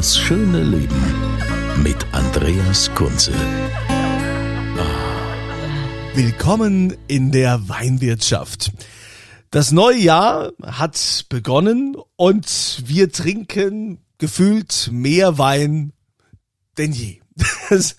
Das 0.00 0.16
schöne 0.16 0.62
Leben 0.62 1.02
mit 1.82 2.06
Andreas 2.12 2.90
Kunze. 2.94 3.34
Willkommen 6.14 6.96
in 7.06 7.30
der 7.32 7.68
Weinwirtschaft. 7.68 8.72
Das 9.50 9.72
neue 9.72 9.98
Jahr 9.98 10.52
hat 10.62 11.26
begonnen 11.28 11.98
und 12.16 12.82
wir 12.86 13.12
trinken 13.12 13.98
gefühlt 14.16 14.88
mehr 14.90 15.36
Wein 15.36 15.92
denn 16.78 16.92
je. 16.92 17.19
Das 17.70 17.94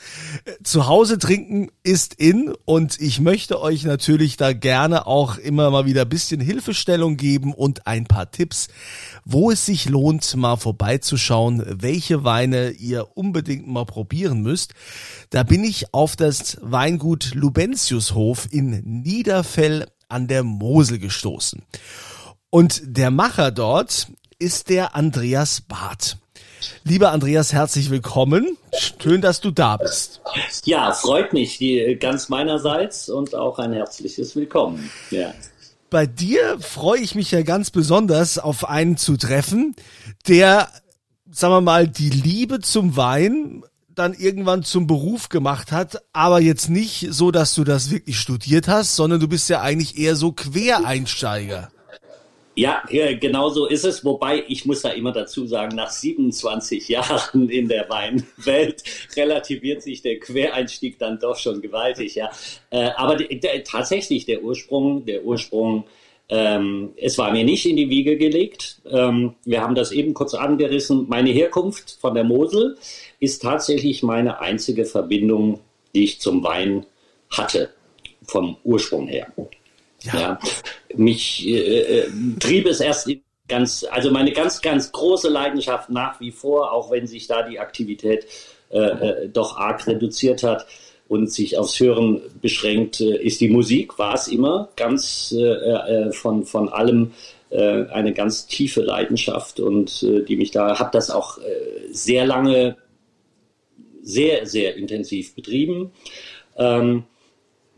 Zuhause 0.63 1.17
trinken 1.17 1.69
ist 1.83 2.15
in 2.15 2.53
und 2.65 2.99
ich 2.99 3.21
möchte 3.21 3.61
euch 3.61 3.83
natürlich 3.83 4.35
da 4.35 4.51
gerne 4.51 5.07
auch 5.07 5.37
immer 5.37 5.71
mal 5.71 5.85
wieder 5.85 6.01
ein 6.01 6.09
bisschen 6.09 6.41
Hilfestellung 6.41 7.15
geben 7.15 7.53
und 7.53 7.87
ein 7.87 8.03
paar 8.05 8.31
Tipps, 8.31 8.67
wo 9.23 9.49
es 9.49 9.65
sich 9.65 9.87
lohnt, 9.87 10.35
mal 10.35 10.57
vorbeizuschauen, 10.57 11.63
welche 11.65 12.25
Weine 12.25 12.71
ihr 12.71 13.15
unbedingt 13.15 13.67
mal 13.67 13.85
probieren 13.85 14.41
müsst. 14.41 14.73
Da 15.29 15.43
bin 15.43 15.63
ich 15.63 15.93
auf 15.93 16.15
das 16.17 16.57
Weingut 16.61 17.33
Lubentiushof 17.33 18.47
in 18.51 18.81
Niederfell 18.83 19.87
an 20.09 20.27
der 20.27 20.43
Mosel 20.43 20.99
gestoßen. 20.99 21.63
Und 22.49 22.81
der 22.85 23.11
Macher 23.11 23.51
dort 23.51 24.07
ist 24.37 24.69
der 24.69 24.95
Andreas 24.95 25.61
Barth. 25.61 26.17
Lieber 26.83 27.11
Andreas, 27.11 27.53
herzlich 27.53 27.89
willkommen. 27.89 28.57
Schön, 28.99 29.21
dass 29.21 29.41
du 29.41 29.51
da 29.51 29.77
bist. 29.77 30.21
Ja, 30.63 30.91
freut 30.93 31.33
mich, 31.33 31.59
ganz 31.99 32.29
meinerseits 32.29 33.09
und 33.09 33.35
auch 33.35 33.59
ein 33.59 33.73
herzliches 33.73 34.35
Willkommen. 34.35 34.89
Ja. 35.09 35.33
Bei 35.89 36.05
dir 36.05 36.57
freue 36.59 36.99
ich 36.99 37.15
mich 37.15 37.31
ja 37.31 37.41
ganz 37.41 37.69
besonders, 37.69 38.39
auf 38.39 38.69
einen 38.69 38.97
zu 38.97 39.17
treffen, 39.17 39.75
der, 40.27 40.69
sagen 41.29 41.53
wir 41.53 41.61
mal, 41.61 41.87
die 41.87 42.09
Liebe 42.09 42.59
zum 42.59 42.95
Wein 42.95 43.63
dann 43.93 44.13
irgendwann 44.13 44.63
zum 44.63 44.87
Beruf 44.87 45.27
gemacht 45.27 45.73
hat, 45.73 46.01
aber 46.13 46.39
jetzt 46.39 46.69
nicht 46.69 47.07
so, 47.09 47.29
dass 47.31 47.53
du 47.55 47.65
das 47.65 47.91
wirklich 47.91 48.17
studiert 48.17 48.69
hast, 48.69 48.95
sondern 48.95 49.19
du 49.19 49.27
bist 49.27 49.49
ja 49.49 49.61
eigentlich 49.61 49.97
eher 49.97 50.15
so 50.15 50.31
Quereinsteiger. 50.31 51.71
Ja, 52.61 52.83
genau 53.19 53.49
so 53.49 53.65
ist 53.65 53.85
es. 53.85 54.05
Wobei 54.05 54.43
ich 54.47 54.67
muss 54.67 54.83
da 54.83 54.89
immer 54.89 55.11
dazu 55.11 55.47
sagen, 55.47 55.75
nach 55.75 55.89
27 55.89 56.89
Jahren 56.89 57.49
in 57.49 57.67
der 57.67 57.89
Weinwelt 57.89 58.83
relativiert 59.15 59.81
sich 59.81 60.03
der 60.03 60.19
Quereinstieg 60.19 60.99
dann 60.99 61.19
doch 61.19 61.37
schon 61.37 61.59
gewaltig. 61.59 62.13
Ja, 62.13 62.29
äh, 62.69 62.91
aber 62.95 63.15
der, 63.15 63.63
tatsächlich 63.63 64.25
der 64.25 64.43
Ursprung, 64.43 65.05
der 65.05 65.25
Ursprung. 65.25 65.85
Ähm, 66.29 66.93
es 66.97 67.17
war 67.17 67.31
mir 67.31 67.43
nicht 67.43 67.65
in 67.65 67.77
die 67.77 67.89
Wiege 67.89 68.15
gelegt. 68.15 68.79
Ähm, 68.89 69.33
wir 69.43 69.61
haben 69.61 69.73
das 69.73 69.91
eben 69.91 70.13
kurz 70.13 70.35
angerissen. 70.35 71.07
Meine 71.09 71.31
Herkunft 71.31 71.97
von 71.99 72.13
der 72.13 72.23
Mosel 72.23 72.77
ist 73.19 73.41
tatsächlich 73.41 74.03
meine 74.03 74.39
einzige 74.39 74.85
Verbindung, 74.85 75.59
die 75.95 76.03
ich 76.03 76.21
zum 76.21 76.43
Wein 76.43 76.85
hatte, 77.31 77.71
vom 78.23 78.55
Ursprung 78.63 79.07
her. 79.07 79.33
Ja. 80.03 80.19
ja. 80.19 80.39
Mich 80.95 81.47
äh, 81.47 82.01
äh, 82.01 82.09
trieb 82.39 82.65
es 82.65 82.79
erst 82.79 83.09
ganz, 83.47 83.85
also 83.89 84.11
meine 84.11 84.31
ganz, 84.31 84.61
ganz 84.61 84.91
große 84.91 85.29
Leidenschaft 85.29 85.89
nach 85.89 86.19
wie 86.19 86.31
vor, 86.31 86.71
auch 86.71 86.91
wenn 86.91 87.07
sich 87.07 87.27
da 87.27 87.47
die 87.47 87.59
Aktivität 87.59 88.25
äh, 88.71 88.79
äh, 88.79 89.29
doch 89.29 89.57
arg 89.57 89.85
reduziert 89.87 90.43
hat 90.43 90.65
und 91.07 91.31
sich 91.31 91.57
aufs 91.57 91.79
Hören 91.79 92.21
beschränkt, 92.41 93.01
äh, 93.01 93.17
ist 93.17 93.41
die 93.41 93.49
Musik, 93.49 93.99
war 93.99 94.13
es 94.13 94.27
immer 94.27 94.69
ganz 94.77 95.35
äh, 95.37 95.43
äh, 95.43 96.11
von, 96.13 96.45
von 96.45 96.69
allem 96.69 97.11
äh, 97.49 97.85
eine 97.87 98.13
ganz 98.13 98.47
tiefe 98.47 98.81
Leidenschaft 98.81 99.59
und 99.59 100.03
äh, 100.03 100.23
die 100.23 100.37
mich 100.37 100.51
da, 100.51 100.79
habe 100.79 100.91
das 100.93 101.11
auch 101.11 101.37
äh, 101.39 101.41
sehr 101.91 102.25
lange, 102.25 102.77
sehr, 104.01 104.45
sehr 104.45 104.77
intensiv 104.77 105.35
betrieben. 105.35 105.91
Ähm, 106.55 107.03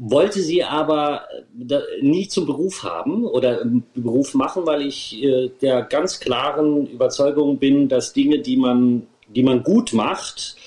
wollte 0.06 0.42
sie 0.42 0.64
aber 0.64 1.24
äh, 1.70 1.80
nie 2.02 2.28
zum 2.28 2.46
Beruf 2.46 2.84
haben 2.84 3.26
oder 3.26 3.62
Beruf 3.96 4.34
machen, 4.34 4.66
weil 4.66 4.82
ich 4.82 5.24
äh, 5.24 5.50
der 5.62 5.84
ganz 5.84 6.20
klaren 6.20 6.88
Überzeugung 6.88 7.58
bin, 7.58 7.88
dass 7.88 8.12
Dinge, 8.12 8.40
die 8.40 8.58
man, 8.58 9.08
die 9.34 9.44
man 9.44 9.64
gut 9.64 9.94
macht, 9.94 10.58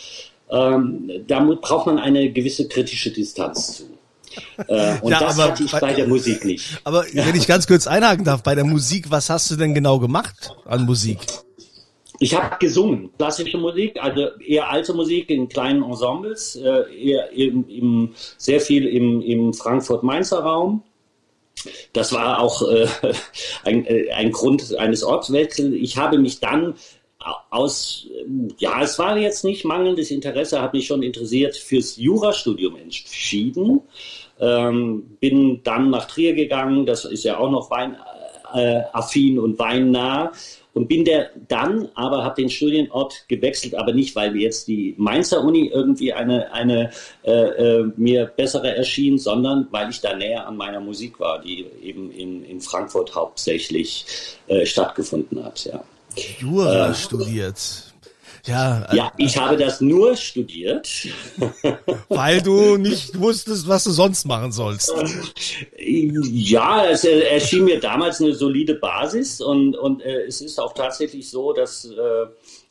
ähm, 0.51 1.11
damit 1.27 1.61
braucht 1.61 1.87
man 1.87 1.99
eine 1.99 2.33
gewisse 2.33 2.67
kritische 2.67 3.11
Distanz 3.11 3.77
zu. 3.77 3.85
Äh, 4.69 4.99
und 5.03 5.13
ja, 5.13 5.21
das 5.21 5.39
hatte 5.39 5.65
ich 5.65 5.73
bei, 5.73 5.81
bei, 5.81 5.93
der 5.93 6.07
Musik 6.07 6.45
nicht. 6.45 6.81
Aber 6.85 7.05
wenn 7.13 7.35
ich 7.35 7.47
ganz 7.47 7.67
kurz 7.67 7.87
einhaken 7.87 8.25
darf, 8.25 8.43
bei 8.43 8.55
der 8.55 8.65
Musik, 8.65 9.11
was 9.11 9.29
hast 9.29 9.51
du 9.51 9.57
denn 9.57 9.75
genau 9.75 9.99
gemacht 9.99 10.55
an 10.65 10.87
Musik? 10.87 11.19
Ich 12.19 12.35
habe 12.35 12.57
gesungen, 12.59 13.11
klassische 13.19 13.59
Musik, 13.59 14.03
also 14.03 14.29
eher 14.41 14.71
alte 14.71 14.95
Musik 14.95 15.29
in 15.31 15.49
kleinen 15.49 15.83
Ensembles, 15.83 16.57
äh, 16.57 16.85
eher 16.95 17.31
im, 17.33 17.69
im, 17.69 18.15
sehr 18.39 18.61
viel 18.61 18.87
im, 18.87 19.21
im 19.21 19.53
Frankfurt-Mainzer 19.53 20.41
Raum. 20.41 20.83
Das 21.93 22.13
war 22.13 22.41
auch 22.41 22.63
äh, 22.69 22.87
ein, 23.65 23.87
äh, 23.87 24.13
ein 24.13 24.33
Grund 24.33 24.75
eines 24.77 25.03
Ortswechsels. 25.05 25.75
Ich 25.75 25.99
habe 25.99 26.19
mich 26.19 26.41
dann 26.41 26.75
aus, 27.51 28.07
ja, 28.59 28.83
es 28.83 28.99
war 28.99 29.17
jetzt 29.19 29.45
nicht 29.45 29.65
mangelndes 29.65 30.11
Interesse, 30.11 30.61
habe 30.61 30.77
mich 30.77 30.87
schon 30.87 31.03
interessiert 31.03 31.57
fürs 31.57 31.97
Jurastudium 31.97 32.77
entschieden. 32.77 33.83
Ähm, 34.39 35.17
bin 35.19 35.63
dann 35.65 35.91
nach 35.91 36.07
Trier 36.07 36.35
gegangen, 36.35 36.87
das 36.87 37.05
ist 37.05 37.25
ja 37.25 37.39
auch 37.39 37.51
noch 37.51 37.71
weinaffin 37.71 39.39
und 39.39 39.59
weinnah 39.59 40.33
und 40.77 40.89
bin 40.89 41.07
der 41.07 41.31
dann, 41.49 41.89
aber 41.95 42.23
habe 42.23 42.43
den 42.43 42.51
Studienort 42.51 43.25
gewechselt, 43.29 43.75
aber 43.75 43.95
nicht, 43.95 44.15
weil 44.15 44.33
mir 44.33 44.43
jetzt 44.43 44.69
die 44.69 44.95
Mainzer 44.99 45.43
Uni 45.43 45.71
irgendwie 45.73 46.13
eine, 46.13 46.53
eine 46.53 46.91
äh, 47.25 47.33
äh, 47.33 47.93
mir 47.97 48.27
bessere 48.27 48.77
erschien, 48.77 49.17
sondern 49.17 49.69
weil 49.71 49.89
ich 49.89 50.03
da 50.03 50.15
näher 50.15 50.47
an 50.47 50.59
meiner 50.59 50.81
Musik 50.81 51.19
war, 51.19 51.41
die 51.41 51.65
eben 51.83 52.11
in, 52.11 52.45
in 52.45 52.61
Frankfurt 52.61 53.15
hauptsächlich 53.15 54.05
äh, 54.49 54.67
stattgefunden 54.67 55.43
hat. 55.43 55.65
Ja. 55.65 55.83
Jura 56.41 56.91
äh, 56.91 56.95
studiert. 56.95 57.95
Ja, 58.47 58.87
ja, 58.95 59.13
ich 59.17 59.37
habe 59.37 59.57
das 59.57 59.81
nur 59.81 60.17
studiert. 60.17 60.89
Weil 62.09 62.41
du 62.43 62.77
nicht 62.79 63.19
wusstest, 63.19 63.67
was 63.67 63.85
du 63.85 63.91
sonst 63.91 64.25
machen 64.25 64.53
sollst. 64.53 64.93
Ja, 65.79 66.87
es 66.87 67.05
erschien 67.05 67.65
mir 67.65 67.81
damals 67.81 68.21
eine 68.21 68.35
solide 68.35 68.75
Basis 68.75 69.41
und, 69.41 69.77
und 69.77 70.03
äh, 70.03 70.27
es 70.27 70.41
ist 70.41 70.61
auch 70.61 70.75
tatsächlich 70.75 71.29
so, 71.29 71.53
dass, 71.53 71.87
äh, 71.87 72.27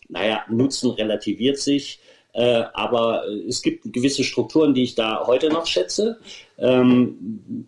naja, 0.07 0.45
Nutzen 0.49 0.91
relativiert 0.91 1.59
sich. 1.59 1.99
Äh, 2.35 2.65
aber 2.73 3.23
es 3.47 3.61
gibt 3.61 3.93
gewisse 3.93 4.25
Strukturen, 4.25 4.73
die 4.73 4.83
ich 4.83 4.95
da 4.95 5.25
heute 5.25 5.47
noch 5.47 5.65
schätze. 5.65 6.19
Ähm, 6.57 7.65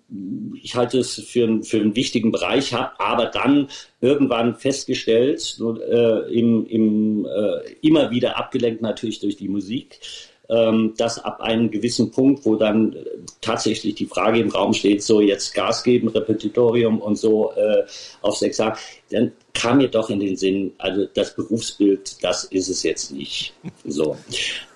ich 0.62 0.76
halte 0.76 1.00
es 1.00 1.16
für, 1.16 1.64
für 1.64 1.80
einen 1.80 1.96
wichtigen 1.96 2.34
Bereich, 2.34 2.74
habe 2.74 3.00
aber 3.00 3.28
dann 3.28 3.70
irgendwann 4.02 4.56
festgestellt, 4.56 5.58
äh, 5.90 6.34
im, 6.38 6.66
im, 6.66 7.26
äh, 7.26 7.72
immer 7.82 8.12
wieder 8.12 8.38
abgelenkt 8.38 8.82
natürlich 8.82 9.22
durch 9.22 9.38
die 9.38 9.48
Musik, 9.48 10.02
ähm, 10.50 10.94
dass 10.98 11.24
ab 11.24 11.40
einem 11.40 11.72
gewissen 11.72 12.12
Punkt, 12.12 12.46
wo 12.46 12.58
dann 12.58 12.94
tatsächlich 13.42 13.96
die 13.96 14.06
Frage 14.06 14.40
im 14.40 14.50
Raum 14.50 14.74
steht, 14.74 15.04
so 15.04 15.22
jetzt 15.22 15.54
Gas 15.54 15.84
geben, 15.84 16.08
Repetitorium 16.08 17.00
und 17.00 17.18
so 17.18 17.52
äh, 17.54 17.84
aufs 18.22 18.42
Examen, 18.42 18.76
dann 19.10 19.32
kam 19.54 19.78
mir 19.78 19.88
doch 19.88 20.10
in 20.10 20.20
den 20.20 20.36
Sinn, 20.36 20.74
also 20.78 21.06
das 21.14 21.36
Berufsbild, 21.36 22.24
das 22.24 22.46
ist 22.46 22.70
es 22.70 22.84
jetzt 22.84 23.12
nicht. 23.12 23.54
So. 23.86 24.18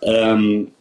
Ähm, 0.02 0.72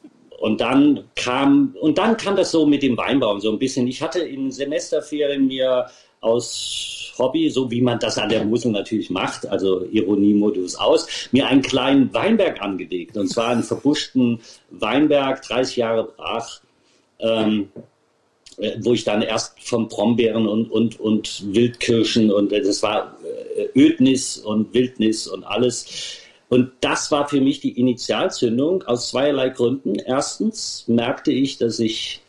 und 0.41 0.61
dann 0.61 1.05
kam, 1.17 1.77
und 1.81 1.99
dann 1.99 2.17
kam 2.17 2.35
das 2.35 2.51
so 2.51 2.65
mit 2.65 2.83
dem 2.83 2.97
Weinbau 2.97 3.39
so 3.41 3.53
ein 3.53 3.59
bisschen. 3.59 3.87
Ich 3.87 4.01
hatte 4.01 4.21
in 4.21 4.51
Semesterferien 4.51 5.47
mir 5.47 5.87
aus 6.23 7.13
Hobby, 7.19 7.51
so 7.51 7.71
wie 7.71 7.83
man 7.83 7.99
das 7.99 8.19
an 8.19 8.31
der 8.31 8.45
Mosel 8.45 8.73
natürlich 8.73 9.11
macht, 9.11 9.47
also 9.47 9.85
Ironiemodus 9.85 10.77
aus, 10.77 11.29
mir 11.33 11.47
einen 11.47 11.63
kleinen 11.63 12.13
Weinberg 12.15 12.63
angelegt. 12.63 13.17
Und 13.17 13.29
zwar 13.29 13.49
einen 13.49 13.63
verbuschten 13.63 14.41
Weinberg, 14.71 15.43
30 15.43 15.77
Jahre 15.77 16.05
brach. 16.05 16.61
Ähm, 17.23 17.69
äh, 18.61 18.77
wo 18.83 18.93
ich 18.93 19.05
dann 19.05 19.23
erst 19.23 19.59
von 19.61 19.89
Brombeeren 19.89 20.47
und, 20.47 20.71
und, 20.71 21.01
und 21.01 21.55
Wildkirschen 21.55 22.31
und 22.31 22.53
äh, 22.53 22.61
das 22.61 22.83
war 22.83 23.17
äh, 23.57 23.69
Ödnis 23.79 24.37
und 24.37 24.75
Wildnis 24.75 25.27
und 25.27 25.45
alles. 25.45 26.19
Und 26.51 26.73
das 26.81 27.11
war 27.11 27.29
für 27.29 27.41
mich 27.41 27.61
die 27.61 27.79
Initialzündung 27.79 28.83
aus 28.83 29.11
zweierlei 29.11 29.51
Gründen. 29.51 29.95
Erstens 29.95 30.85
merkte 30.89 31.31
ich, 31.33 31.59
dass 31.59 31.79
ich 31.79 32.21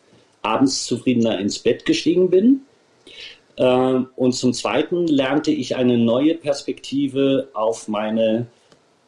abends 0.44 0.86
zufriedener 0.86 1.40
ins 1.40 1.58
Bett 1.58 1.86
gestiegen 1.86 2.30
bin. 2.30 2.62
Und 3.58 4.34
zum 4.34 4.54
Zweiten 4.54 5.08
lernte 5.08 5.50
ich 5.50 5.76
eine 5.76 5.98
neue 5.98 6.36
Perspektive 6.36 7.50
auf 7.54 7.88
meine 7.88 8.46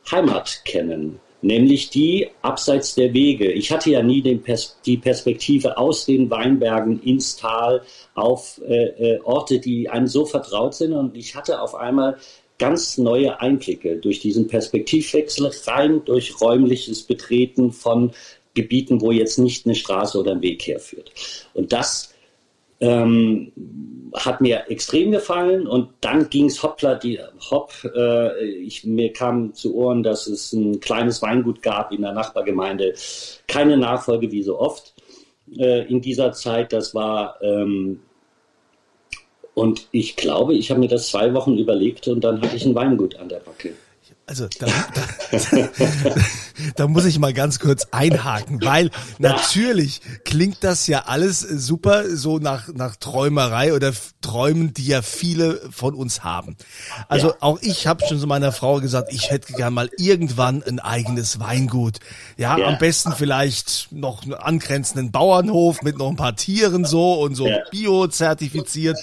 Heimat 0.10 0.66
kennen 0.66 1.20
nämlich 1.44 1.90
die 1.90 2.30
abseits 2.42 2.96
der 2.96 3.14
Wege. 3.14 3.52
Ich 3.52 3.72
hatte 3.72 3.92
ja 3.92 4.02
nie 4.02 4.22
Pers 4.38 4.78
die 4.86 4.98
Perspektive 4.98 5.78
aus 5.78 6.06
den 6.06 6.30
Weinbergen 6.30 7.02
ins 7.04 7.36
Tal 7.36 7.82
auf 8.16 8.62
äh, 8.68 9.16
äh, 9.16 9.20
Orte, 9.24 9.60
die 9.60 9.90
einem 9.90 10.08
so 10.08 10.26
vertraut 10.26 10.74
sind. 10.74 10.94
Und 10.94 11.16
ich 11.18 11.36
hatte 11.36 11.62
auf 11.62 11.76
einmal 11.76 12.18
ganz 12.58 12.98
neue 12.98 13.42
Einblicke 13.42 13.98
durch 13.98 14.20
diesen 14.20 14.48
Perspektivwechsel 14.48 15.52
rein 15.66 16.02
durch 16.06 16.40
räumliches 16.40 17.04
Betreten 17.04 17.72
von 17.72 18.12
Gebieten, 18.54 19.02
wo 19.02 19.12
jetzt 19.12 19.40
nicht 19.40 19.66
eine 19.66 19.76
Straße 19.76 20.18
oder 20.18 20.32
ein 20.32 20.42
Weg 20.42 20.66
herführt. 20.68 21.12
Und 21.54 21.74
das 21.74 22.13
ähm, 22.84 23.52
hat 24.14 24.42
mir 24.42 24.70
extrem 24.70 25.12
gefallen 25.12 25.66
und 25.66 25.90
dann 26.02 26.30
ging 26.30 26.46
es 26.46 26.62
hoppla 26.62 26.96
die 26.96 27.20
hopp. 27.50 27.74
Äh, 27.96 28.46
ich, 28.46 28.84
mir 28.84 29.12
kam 29.12 29.54
zu 29.54 29.74
Ohren, 29.76 30.04
dass 30.04 30.28
es 30.28 30.54
ein 30.54 30.80
kleines 30.80 31.22
Weingut 31.22 31.64
gab 31.64 31.92
in 31.92 32.02
der 32.02 32.12
Nachbargemeinde. 32.12 32.94
Keine 33.48 33.78
Nachfolge 33.78 34.32
wie 34.32 34.44
so 34.44 34.60
oft 34.60 34.94
äh, 35.58 35.88
in 35.88 36.02
dieser 36.02 36.34
Zeit. 36.34 36.74
Das 36.74 36.94
war 36.94 37.42
ähm, 37.42 38.02
und 39.56 39.88
ich 39.92 40.16
glaube, 40.16 40.56
ich 40.56 40.70
habe 40.70 40.80
mir 40.80 40.90
das 40.90 41.08
zwei 41.08 41.34
Wochen 41.34 41.58
überlegt 41.58 42.08
und 42.08 42.24
dann 42.24 42.42
hatte 42.42 42.56
ich 42.56 42.66
ein 42.66 42.76
Weingut 42.76 43.16
an 43.16 43.30
der 43.30 43.40
Backe. 43.40 43.74
Also 44.26 44.48
da, 44.60 44.68
da, 44.68 45.38
da 46.76 46.88
muss 46.88 47.06
ich 47.06 47.20
mal 47.20 47.34
ganz 47.34 47.60
kurz 47.60 47.88
einhaken, 47.92 48.64
weil 48.64 48.90
natürlich 49.20 50.02
klingt 50.26 50.64
das 50.64 50.88
ja 50.88 51.04
alles 51.06 51.40
super 51.40 52.16
so 52.16 52.40
nach, 52.40 52.68
nach 52.74 52.96
Träumerei 52.96 53.74
oder 53.74 53.94
Träumen, 54.22 54.74
die 54.74 54.88
ja 54.88 55.02
viele 55.02 55.62
von 55.72 55.94
uns 55.94 56.24
haben. 56.24 56.56
Also 57.08 57.30
ja. 57.30 57.36
auch 57.40 57.60
ich 57.62 57.88
habe 57.88 58.06
schon 58.08 58.20
zu 58.20 58.28
meiner 58.28 58.52
Frau 58.52 58.80
gesagt, 58.80 59.12
ich 59.12 59.30
hätte 59.30 59.54
gern 59.54 59.74
mal 59.74 59.90
irgendwann 59.98 60.64
ein 60.64 60.80
eigenes 60.80 61.40
Weingut. 61.40 62.00
Ja, 62.38 62.58
ja. 62.58 62.68
am 62.68 62.78
besten 62.78 63.14
vielleicht 63.14 63.92
noch 63.92 64.24
einen 64.24 64.34
angrenzenden 64.34 65.12
Bauernhof 65.12 65.82
mit 65.82 65.98
noch 65.98 66.10
ein 66.10 66.16
paar 66.16 66.36
Tieren 66.36 66.86
so 66.86 67.22
und 67.22 67.36
so 67.36 67.48
ja. 67.48 67.58
bio-zertifiziert 67.72 68.98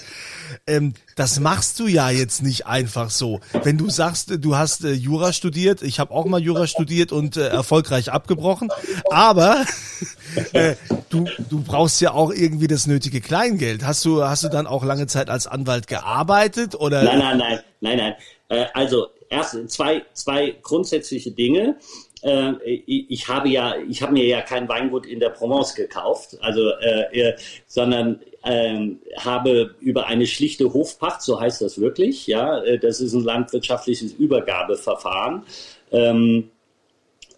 ähm, 0.67 0.95
das 1.17 1.41
machst 1.41 1.79
du 1.81 1.87
ja 1.87 2.11
jetzt 2.11 2.43
nicht 2.43 2.67
einfach 2.67 3.11
so. 3.11 3.41
Wenn 3.63 3.79
du 3.79 3.89
sagst, 3.91 4.33
du 4.39 4.57
hast 4.57 4.85
äh, 4.85 4.93
Jura 4.93 5.33
studiert, 5.33 5.83
ich 5.83 6.01
habe 6.01 6.13
auch 6.13 6.27
mal 6.27 6.41
Jura 6.41 6.67
studiert 6.67 7.13
und 7.13 7.37
äh, 7.37 7.49
erfolgreich 7.49 8.13
abgebrochen, 8.13 8.71
aber 9.11 9.65
äh, 10.53 10.77
du, 11.09 11.27
du 11.49 11.63
brauchst 11.63 12.01
ja 12.01 12.13
auch 12.13 12.33
irgendwie 12.33 12.67
das 12.67 12.87
nötige 12.87 13.21
Kleingeld. 13.21 13.85
Hast 13.85 14.05
du, 14.05 14.25
hast 14.25 14.45
du 14.45 14.49
dann 14.49 14.67
auch 14.67 14.85
lange 14.85 15.07
Zeit 15.07 15.31
als 15.31 15.47
Anwalt 15.47 15.87
gearbeitet 15.87 16.75
oder? 16.75 17.03
Nein, 17.03 17.19
nein, 17.19 17.39
nein, 17.39 17.61
nein, 17.81 17.97
nein. 17.97 18.15
Äh, 18.49 18.67
also 18.75 19.09
erst 19.31 19.57
zwei, 19.71 20.03
zwei 20.13 20.57
grundsätzliche 20.63 21.31
Dinge 21.31 21.77
äh, 22.23 22.53
ich 22.65 23.29
habe 23.29 23.49
ja, 23.49 23.75
ich 23.89 24.03
habe 24.03 24.13
mir 24.13 24.27
ja 24.27 24.41
kein 24.43 24.69
Weingut 24.69 25.07
in 25.07 25.21
der 25.21 25.31
Provence 25.31 25.75
gekauft, 25.75 26.37
also 26.41 26.71
äh, 26.81 27.35
sondern 27.67 28.21
ähm, 28.45 29.01
habe 29.19 29.75
über 29.81 30.07
eine 30.07 30.27
schlichte 30.27 30.73
Hofpacht, 30.73 31.23
so 31.23 31.41
heißt 31.41 31.63
das 31.63 31.81
wirklich, 31.81 32.27
ja, 32.27 32.63
äh, 32.63 32.79
das 32.79 33.01
ist 33.01 33.13
ein 33.13 33.25
landwirtschaftliches 33.25 34.13
Übergabeverfahren. 34.15 35.43
Ähm, 35.93 36.51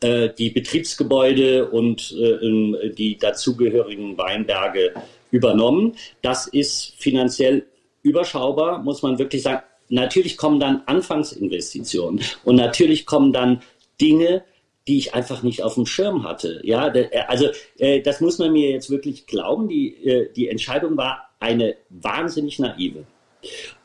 äh, 0.03 0.31
die 0.37 0.51
Betriebsgebäude 0.51 1.71
und 1.71 2.13
äh, 2.13 2.91
die 2.91 3.17
dazugehörigen 3.19 4.19
Weinberge 4.19 4.95
übernommen. 5.31 5.95
Das 6.23 6.49
ist 6.49 6.95
finanziell 6.99 7.67
überschaubar, 8.03 8.83
muss 8.83 9.03
man 9.03 9.19
wirklich 9.19 9.43
sagen. 9.43 9.63
Natürlich 9.89 10.37
kommen 10.37 10.59
dann 10.59 10.83
Anfangsinvestitionen 10.87 12.21
und 12.45 12.57
natürlich 12.57 13.07
kommen 13.07 13.33
dann 13.33 13.63
Dinge, 14.01 14.43
die 14.89 14.99
ich 14.99 15.15
einfach 15.15 15.43
nicht 15.43 15.63
auf 15.63 15.75
dem 15.75 15.87
Schirm 15.87 16.25
hatte. 16.25 16.61
Ja, 16.65 16.89
äh, 16.95 17.09
also 17.29 17.49
äh, 17.79 18.01
das 18.01 18.21
muss 18.21 18.39
man 18.39 18.53
mir 18.53 18.71
jetzt 18.71 18.91
wirklich 18.91 19.27
glauben. 19.27 19.69
Die, 19.69 19.95
äh, 20.05 20.33
die 20.33 20.49
Entscheidung 20.49 20.97
war 20.97 21.31
eine 21.41 21.77
wahnsinnig 21.89 22.59
naive. 22.59 23.05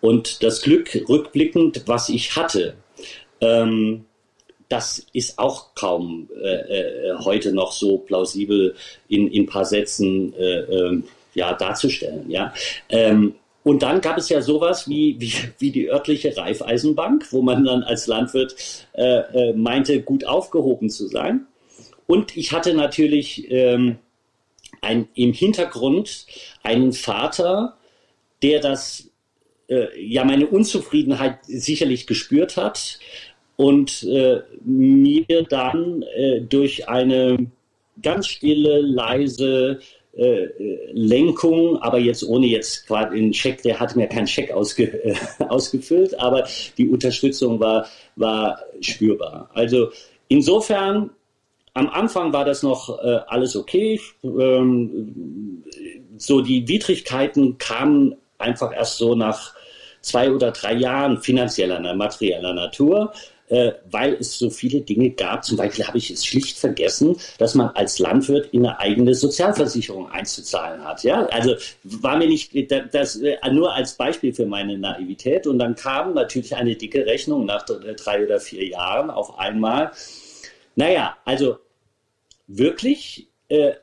Und 0.01 0.44
das 0.44 0.61
Glück 0.61 1.03
rückblickend, 1.07 1.83
was 1.88 2.09
ich 2.09 2.35
hatte, 2.35 2.75
ähm, 3.41 4.05
das 4.69 5.05
ist 5.13 5.39
auch 5.39 5.73
kaum 5.75 6.29
äh, 6.44 6.47
äh, 6.47 7.17
heute 7.19 7.53
noch 7.53 7.71
so 7.71 7.99
plausibel 7.99 8.75
in, 9.07 9.27
in 9.27 9.45
paar 9.45 9.65
Sätzen 9.65 10.33
äh, 10.33 10.59
ähm, 10.59 11.03
ja, 11.33 11.53
darzustellen. 11.53 12.29
Ja. 12.29 12.53
Ähm, 12.89 13.35
und 13.67 13.83
dann 13.83 13.99
gab 13.99 14.17
es 14.17 14.29
ja 14.29 14.41
sowas 14.41 14.87
wie, 14.87 15.19
wie, 15.19 15.33
wie 15.59 15.71
die 15.71 15.89
örtliche 15.89 16.37
Raiffeisenbank, 16.37 17.33
wo 17.33 17.41
man 17.41 17.65
dann 17.65 17.83
als 17.83 18.07
Landwirt 18.07 18.55
äh, 18.93 19.03
äh, 19.03 19.53
meinte, 19.57 20.01
gut 20.01 20.23
aufgehoben 20.23 20.89
zu 20.89 21.07
sein. 21.09 21.47
Und 22.05 22.37
ich 22.37 22.53
hatte 22.53 22.73
natürlich 22.73 23.51
ähm, 23.51 23.97
ein, 24.79 25.09
im 25.15 25.33
Hintergrund 25.33 26.27
einen 26.63 26.93
Vater, 26.93 27.75
der 28.41 28.61
das, 28.61 29.09
äh, 29.67 30.01
ja, 30.01 30.23
meine 30.23 30.47
Unzufriedenheit 30.47 31.39
sicherlich 31.43 32.07
gespürt 32.07 32.55
hat 32.55 32.99
und 33.57 34.03
äh, 34.03 34.43
mir 34.63 35.43
dann 35.49 36.03
äh, 36.15 36.39
durch 36.39 36.87
eine 36.87 37.51
ganz 38.01 38.27
stille, 38.27 38.79
leise 38.79 39.79
Lenkung, 40.93 41.81
aber 41.81 41.99
jetzt 41.99 42.23
ohne 42.23 42.47
jetzt 42.47 42.87
quasi 42.87 43.17
einen 43.17 43.33
Scheck, 43.33 43.61
der 43.61 43.79
hat 43.79 43.95
mir 43.95 44.07
keinen 44.07 44.27
Scheck 44.27 44.51
ausge, 44.51 44.85
äh, 45.03 45.15
ausgefüllt, 45.49 46.19
aber 46.19 46.47
die 46.77 46.89
Unterstützung 46.89 47.59
war, 47.59 47.87
war 48.15 48.59
spürbar. 48.81 49.49
Also 49.53 49.91
insofern, 50.27 51.11
am 51.73 51.89
Anfang 51.89 52.33
war 52.33 52.45
das 52.45 52.63
noch 52.63 52.97
äh, 53.03 53.19
alles 53.27 53.56
okay. 53.56 54.01
Ähm, 54.23 55.63
so 56.18 56.42
die 56.42 56.68
Widrigkeiten 56.68 57.59
kamen 57.59 58.15
einfach 58.39 58.73
erst 58.73 58.97
so 58.97 59.13
nach 59.13 59.53
zwei 60.01 60.31
oder 60.31 60.51
drei 60.51 60.73
Jahren 60.73 61.21
finanzieller, 61.21 61.94
materieller 61.94 62.53
Natur 62.53 63.13
äh, 63.49 63.73
weil 63.89 64.13
es 64.16 64.37
so 64.37 64.49
viele 64.49 64.81
Dinge 64.81 65.11
gab. 65.11 65.45
Zum 65.45 65.57
Beispiel 65.57 65.87
habe 65.87 65.97
ich 65.97 66.11
es 66.11 66.25
schlicht 66.25 66.57
vergessen, 66.57 67.16
dass 67.37 67.56
man 67.56 67.69
als 67.69 67.99
Landwirt 67.99 68.47
in 68.54 68.66
eine 68.66 68.80
eigene 68.80 69.13
Sozialversicherung 69.13 70.09
einzuzahlen 70.11 70.83
hat. 70.83 71.04
Ja, 71.04 71.25
also 71.27 71.56
war 71.83 72.18
mir 72.18 72.27
nicht 72.27 72.51
das 72.94 73.16
äh, 73.18 73.37
nur 73.51 73.73
als 73.73 73.95
Beispiel 73.95 74.33
für 74.33 74.45
meine 74.45 74.77
Naivität. 74.77 75.47
Und 75.47 75.59
dann 75.59 75.75
kam 75.75 76.13
natürlich 76.13 76.56
eine 76.56 76.75
dicke 76.75 77.06
Rechnung 77.06 77.45
nach 77.45 77.63
drei 77.66 78.23
oder 78.23 78.39
vier 78.39 78.66
Jahren 78.68 79.09
auf 79.09 79.39
einmal. 79.39 79.92
Naja, 80.75 81.18
also 81.25 81.57
wirklich 82.47 83.27
äh, 83.27 83.36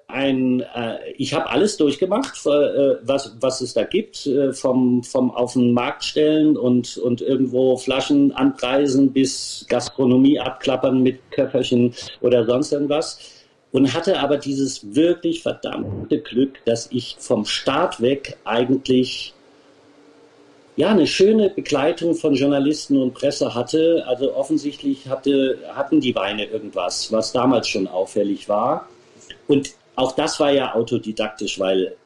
ein, 0.09 0.61
äh, 0.61 0.99
ich 1.17 1.33
habe 1.33 1.49
alles 1.49 1.79
durchgemacht, 1.79 2.37
äh, 2.47 2.97
was, 3.03 3.35
was 3.41 3.63
es 3.63 3.73
da 3.73 3.85
gibt, 3.85 4.27
äh, 4.27 4.53
vom, 4.53 5.03
vom 5.03 5.31
auf 5.31 5.55
den 5.55 5.73
Markt 5.73 6.05
stellen 6.05 6.57
und, 6.57 6.99
und 6.99 7.23
irgendwo 7.23 7.77
Flaschen 7.79 8.33
anpreisen 8.33 9.13
bis 9.13 9.65
Gastronomie 9.69 10.39
abklappern 10.39 11.03
mit 11.03 11.19
Köfferchen 11.31 11.95
oder 12.21 12.45
sonst 12.45 12.73
irgendwas. 12.73 13.19
Und 13.73 13.93
hatte 13.93 14.21
aber 14.21 14.37
dieses 14.37 14.95
wirklich 14.95 15.43
verdammte 15.43 16.21
Glück, 16.21 16.65
dass 16.65 16.89
ich 16.93 17.17
vom 17.19 17.45
Start 17.45 18.01
weg 18.01 18.37
eigentlich 18.45 19.33
ja, 20.77 20.91
eine 20.91 21.07
schöne 21.07 21.51
Begleitung 21.51 22.15
von 22.15 22.35
Journalisten 22.35 23.01
und 23.01 23.15
Presse 23.15 23.55
hatte. 23.55 24.05
Also 24.07 24.35
offensichtlich 24.35 25.09
hatte, 25.09 25.59
hatten 25.73 26.01
die 26.01 26.15
Weine 26.15 26.45
irgendwas, 26.45 27.11
was 27.11 27.33
damals 27.33 27.69
schon 27.69 27.89
auffällig 27.89 28.49
war. 28.49 28.89
Und 29.47 29.75
auch 29.97 30.13
das 30.13 30.41
war 30.41 30.53
ja 30.53 30.75
autodidaktisch, 30.75 31.59
weil 31.59 31.97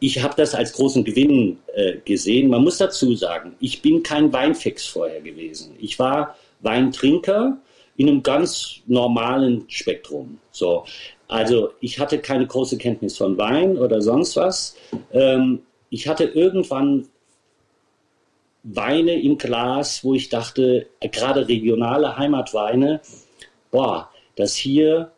ich 0.00 0.22
habe 0.22 0.34
das 0.36 0.54
als 0.54 0.72
großen 0.72 1.04
Gewinn 1.04 1.58
äh, 1.74 1.94
gesehen. 2.04 2.50
Man 2.50 2.62
muss 2.62 2.78
dazu 2.78 3.14
sagen, 3.14 3.54
ich 3.60 3.80
bin 3.80 4.02
kein 4.02 4.32
Weinfix 4.32 4.86
vorher 4.86 5.20
gewesen. 5.20 5.74
Ich 5.78 5.98
war 5.98 6.36
Weintrinker 6.60 7.56
in 7.96 8.08
einem 8.08 8.22
ganz 8.22 8.80
normalen 8.86 9.64
Spektrum. 9.68 10.38
So, 10.50 10.84
also 11.28 11.70
ich 11.80 11.98
hatte 11.98 12.18
keine 12.18 12.46
große 12.46 12.76
Kenntnis 12.76 13.16
von 13.16 13.38
Wein 13.38 13.78
oder 13.78 14.02
sonst 14.02 14.36
was. 14.36 14.76
Ähm, 15.12 15.60
ich 15.90 16.06
hatte 16.06 16.24
irgendwann 16.24 17.08
Weine 18.62 19.20
im 19.20 19.38
Glas, 19.38 20.04
wo 20.04 20.14
ich 20.14 20.28
dachte, 20.28 20.86
gerade 21.00 21.48
regionale 21.48 22.16
Heimatweine, 22.16 23.00
boah, 23.70 24.10
das 24.36 24.54
hier 24.54 25.12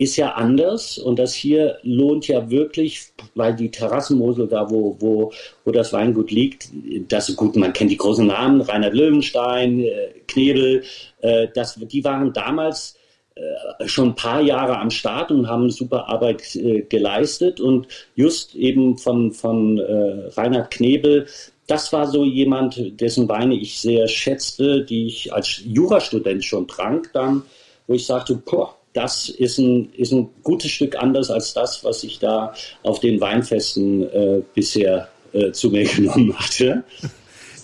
ist 0.00 0.16
ja 0.16 0.32
anders 0.32 0.96
und 0.96 1.18
das 1.18 1.34
hier 1.34 1.76
lohnt 1.82 2.26
ja 2.26 2.48
wirklich, 2.48 3.12
weil 3.34 3.54
die 3.54 3.70
Terrassenmosel 3.70 4.48
da, 4.48 4.70
wo, 4.70 4.96
wo, 4.98 5.30
wo 5.66 5.70
das 5.72 5.92
Weingut 5.92 6.30
liegt, 6.30 6.70
das 7.08 7.36
gut, 7.36 7.54
man 7.56 7.74
kennt 7.74 7.90
die 7.90 7.98
großen 7.98 8.26
Namen, 8.26 8.62
Reinhard 8.62 8.94
Löwenstein, 8.94 9.80
äh, 9.80 10.08
Knebel, 10.26 10.84
äh, 11.20 11.48
das, 11.54 11.74
die 11.74 12.02
waren 12.02 12.32
damals 12.32 12.96
äh, 13.34 13.86
schon 13.86 14.08
ein 14.08 14.14
paar 14.14 14.40
Jahre 14.40 14.78
am 14.78 14.90
Start 14.90 15.30
und 15.30 15.48
haben 15.48 15.68
super 15.68 16.08
Arbeit 16.08 16.58
geleistet 16.88 17.60
und 17.60 17.86
just 18.16 18.54
eben 18.54 18.96
von, 18.96 19.32
von 19.32 19.78
Reinhard 19.78 20.70
Knebel, 20.70 21.26
das 21.66 21.92
war 21.92 22.06
so 22.06 22.24
jemand, 22.24 22.98
dessen 22.98 23.28
Weine 23.28 23.54
ich 23.54 23.78
sehr 23.78 24.08
schätzte, 24.08 24.82
die 24.82 25.08
ich 25.08 25.32
als 25.32 25.60
Jurastudent 25.62 26.42
schon 26.42 26.66
trank 26.66 27.10
dann, 27.12 27.42
wo 27.86 27.92
ich 27.92 28.06
sagte, 28.06 28.34
boah, 28.36 28.79
das 28.92 29.28
ist 29.28 29.58
ein, 29.58 29.92
ist 29.92 30.12
ein 30.12 30.28
gutes 30.42 30.70
Stück 30.70 30.96
anders 30.96 31.30
als 31.30 31.54
das, 31.54 31.84
was 31.84 32.02
ich 32.02 32.18
da 32.18 32.54
auf 32.82 33.00
den 33.00 33.20
Weinfesten 33.20 34.02
äh, 34.10 34.42
bisher 34.54 35.08
äh, 35.32 35.52
zu 35.52 35.70
mir 35.70 35.84
genommen 35.96 36.36
hatte. 36.38 36.84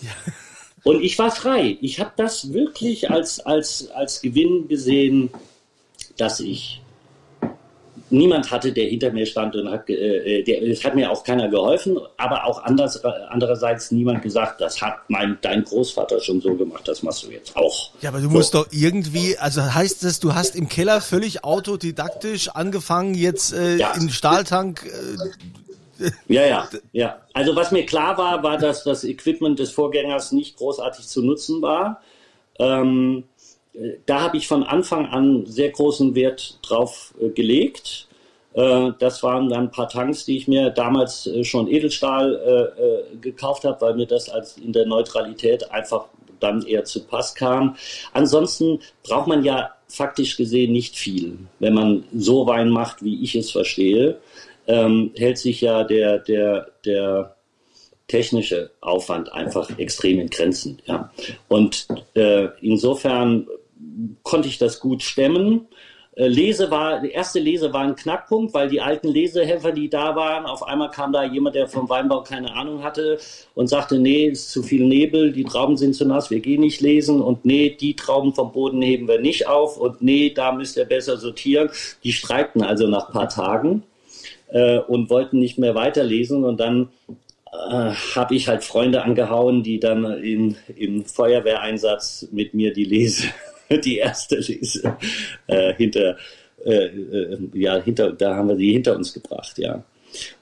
Ja. 0.01 0.33
Und 0.83 1.03
ich 1.03 1.19
war 1.19 1.31
frei. 1.31 1.77
Ich 1.81 1.99
habe 1.99 2.11
das 2.15 2.53
wirklich 2.53 3.11
als, 3.11 3.41
als, 3.41 3.89
als 3.91 4.21
Gewinn 4.21 4.69
gesehen, 4.69 5.29
dass 6.15 6.39
ich 6.39 6.81
niemand 8.09 8.51
hatte, 8.51 8.71
der 8.71 8.85
hinter 8.85 9.11
mir 9.11 9.25
stand 9.25 9.55
und 9.55 9.69
hat, 9.69 9.89
äh, 9.89 10.43
der, 10.43 10.61
es 10.63 10.83
hat 10.83 10.95
mir 10.95 11.11
auch 11.11 11.23
keiner 11.23 11.49
geholfen, 11.49 11.97
aber 12.17 12.45
auch 12.45 12.63
anders, 12.63 13.03
andererseits 13.03 13.91
niemand 13.91 14.21
gesagt, 14.21 14.61
das 14.61 14.81
hat 14.81 14.97
mein, 15.09 15.37
dein 15.41 15.63
Großvater 15.63 16.19
schon 16.21 16.41
so 16.41 16.55
gemacht, 16.55 16.87
das 16.87 17.03
machst 17.03 17.23
du 17.23 17.31
jetzt 17.31 17.55
auch. 17.55 17.91
Ja, 18.01 18.09
aber 18.09 18.19
du 18.19 18.25
so. 18.25 18.29
musst 18.29 18.53
doch 18.53 18.67
irgendwie, 18.71 19.37
also 19.37 19.61
heißt 19.61 20.03
das, 20.03 20.19
du 20.19 20.35
hast 20.35 20.55
im 20.55 20.69
Keller 20.69 21.01
völlig 21.01 21.43
autodidaktisch 21.43 22.49
angefangen, 22.49 23.13
jetzt 23.13 23.53
äh, 23.53 23.77
ja. 23.77 23.93
in 23.93 24.09
Stahltank. 24.09 24.85
Äh, 24.85 26.11
ja, 26.27 26.45
ja, 26.45 26.69
ja. 26.91 27.17
Also 27.33 27.55
was 27.55 27.71
mir 27.71 27.85
klar 27.85 28.17
war, 28.17 28.43
war, 28.43 28.57
dass 28.57 28.83
das 28.83 29.03
Equipment 29.03 29.59
des 29.59 29.71
Vorgängers 29.71 30.31
nicht 30.31 30.57
großartig 30.57 31.07
zu 31.07 31.23
nutzen 31.23 31.61
war. 31.61 32.01
Ähm, 32.59 33.23
da 34.05 34.21
habe 34.21 34.37
ich 34.37 34.47
von 34.47 34.63
Anfang 34.63 35.05
an 35.07 35.45
sehr 35.45 35.69
großen 35.69 36.15
Wert 36.15 36.59
drauf 36.61 37.13
äh, 37.21 37.29
gelegt. 37.29 38.07
Äh, 38.53 38.91
das 38.99 39.21
waren 39.23 39.49
dann 39.49 39.65
ein 39.65 39.71
paar 39.71 39.89
Tanks, 39.89 40.25
die 40.25 40.37
ich 40.37 40.47
mir 40.47 40.69
damals 40.71 41.27
äh, 41.27 41.43
schon 41.43 41.67
Edelstahl 41.67 42.73
gekauft 43.21 43.63
habe, 43.65 43.79
weil 43.81 43.95
mir 43.95 44.07
das 44.07 44.29
als 44.29 44.57
in 44.57 44.73
der 44.73 44.85
Neutralität 44.85 45.69
einfach 45.71 46.05
dann 46.39 46.65
eher 46.65 46.83
zu 46.83 47.03
Pass 47.03 47.33
kam. 47.33 47.75
Ansonsten 48.13 48.79
braucht 49.03 49.27
man 49.27 49.43
ja 49.43 49.71
faktisch 49.87 50.37
gesehen 50.37 50.71
nicht 50.71 50.95
viel. 50.95 51.37
Wenn 51.59 51.73
man 51.73 52.03
so 52.13 52.45
Wein 52.45 52.69
macht, 52.69 53.03
wie 53.03 53.23
ich 53.23 53.35
es 53.35 53.51
verstehe, 53.51 54.17
ähm, 54.67 55.11
hält 55.15 55.37
sich 55.37 55.61
ja 55.61 55.83
der, 55.83 56.19
der, 56.19 56.67
der 56.85 57.35
technische 58.07 58.71
Aufwand 58.81 59.31
einfach 59.33 59.77
extrem 59.77 60.19
in 60.19 60.29
Grenzen. 60.29 60.81
Ja. 60.85 61.11
Und 61.47 61.87
äh, 62.15 62.47
insofern 62.61 63.47
konnte 64.23 64.47
ich 64.47 64.57
das 64.57 64.79
gut 64.79 65.03
stemmen. 65.03 65.67
Äh, 66.17 66.27
Lese 66.27 66.71
war, 66.71 66.99
die 67.01 67.11
erste 67.11 67.39
Lese 67.39 67.71
war 67.73 67.81
ein 67.81 67.95
Knackpunkt, 67.95 68.53
weil 68.53 68.69
die 68.69 68.81
alten 68.81 69.07
Lesehelfer, 69.07 69.71
die 69.71 69.89
da 69.89 70.15
waren, 70.15 70.45
auf 70.45 70.63
einmal 70.63 70.89
kam 70.89 71.13
da 71.13 71.23
jemand, 71.23 71.55
der 71.55 71.67
vom 71.67 71.87
Weinbau 71.89 72.23
keine 72.23 72.53
Ahnung 72.55 72.83
hatte 72.83 73.19
und 73.53 73.67
sagte, 73.67 73.99
nee, 73.99 74.25
ist 74.25 74.51
zu 74.51 74.63
viel 74.63 74.85
Nebel, 74.85 75.31
die 75.31 75.43
Trauben 75.43 75.77
sind 75.77 75.93
zu 75.93 76.05
nass, 76.05 76.31
wir 76.31 76.39
gehen 76.39 76.61
nicht 76.61 76.81
lesen 76.81 77.21
und 77.21 77.45
nee, 77.45 77.69
die 77.69 77.95
Trauben 77.95 78.33
vom 78.33 78.51
Boden 78.51 78.81
heben 78.81 79.07
wir 79.07 79.21
nicht 79.21 79.47
auf 79.47 79.77
und 79.77 80.01
nee, 80.01 80.31
da 80.31 80.51
müsst 80.51 80.77
ihr 80.77 80.85
besser 80.85 81.17
sortieren. 81.17 81.69
Die 82.03 82.13
streikten 82.13 82.63
also 82.63 82.87
nach 82.87 83.09
ein 83.09 83.13
paar 83.13 83.29
Tagen 83.29 83.83
äh, 84.49 84.79
und 84.79 85.11
wollten 85.11 85.37
nicht 85.37 85.59
mehr 85.59 85.75
weiterlesen 85.75 86.43
und 86.43 86.59
dann 86.59 86.89
äh, 87.69 87.91
habe 88.15 88.35
ich 88.35 88.47
halt 88.47 88.63
Freunde 88.63 89.03
angehauen, 89.03 89.61
die 89.61 89.79
dann 89.79 90.03
in, 90.05 90.55
im 90.75 91.05
Feuerwehreinsatz 91.05 92.27
mit 92.31 92.55
mir 92.55 92.73
die 92.73 92.85
Lese 92.85 93.27
die 93.83 93.97
erste 93.97 94.37
Lese 94.37 94.97
äh, 95.47 95.73
hinter, 95.73 96.17
äh, 96.65 96.85
äh, 96.85 97.37
ja, 97.53 97.81
hinter, 97.81 98.11
da 98.11 98.35
haben 98.35 98.49
wir 98.49 98.55
sie 98.55 98.71
hinter 98.71 98.95
uns 98.95 99.13
gebracht, 99.13 99.57
ja. 99.57 99.83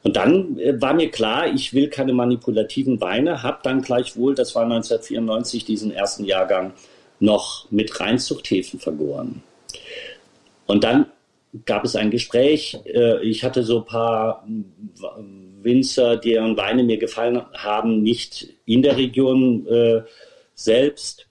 Und 0.03 0.15
dann 0.15 0.57
äh, 0.59 0.79
war 0.81 0.93
mir 0.93 1.09
klar, 1.09 1.53
ich 1.53 1.73
will 1.73 1.89
keine 1.89 2.13
manipulativen 2.13 3.01
Weine, 3.01 3.43
habe 3.43 3.59
dann 3.63 3.81
gleichwohl, 3.81 4.35
das 4.35 4.55
war 4.55 4.63
1994, 4.63 5.65
diesen 5.65 5.91
ersten 5.91 6.25
Jahrgang 6.25 6.73
noch 7.19 7.69
mit 7.71 7.99
Reinzuchthäfen 7.99 8.79
vergoren. 8.79 9.43
Und 10.67 10.83
dann 10.83 11.07
gab 11.65 11.85
es 11.85 11.95
ein 11.95 12.11
Gespräch. 12.11 12.79
Äh, 12.85 13.23
ich 13.23 13.43
hatte 13.43 13.63
so 13.63 13.79
ein 13.79 13.85
paar 13.85 14.47
Winzer, 15.61 16.17
deren 16.17 16.57
Weine 16.57 16.83
mir 16.83 16.97
gefallen 16.97 17.41
haben, 17.53 18.03
nicht 18.03 18.53
in 18.65 18.83
der 18.83 18.97
Region 18.97 19.67
selbst. 20.53 21.24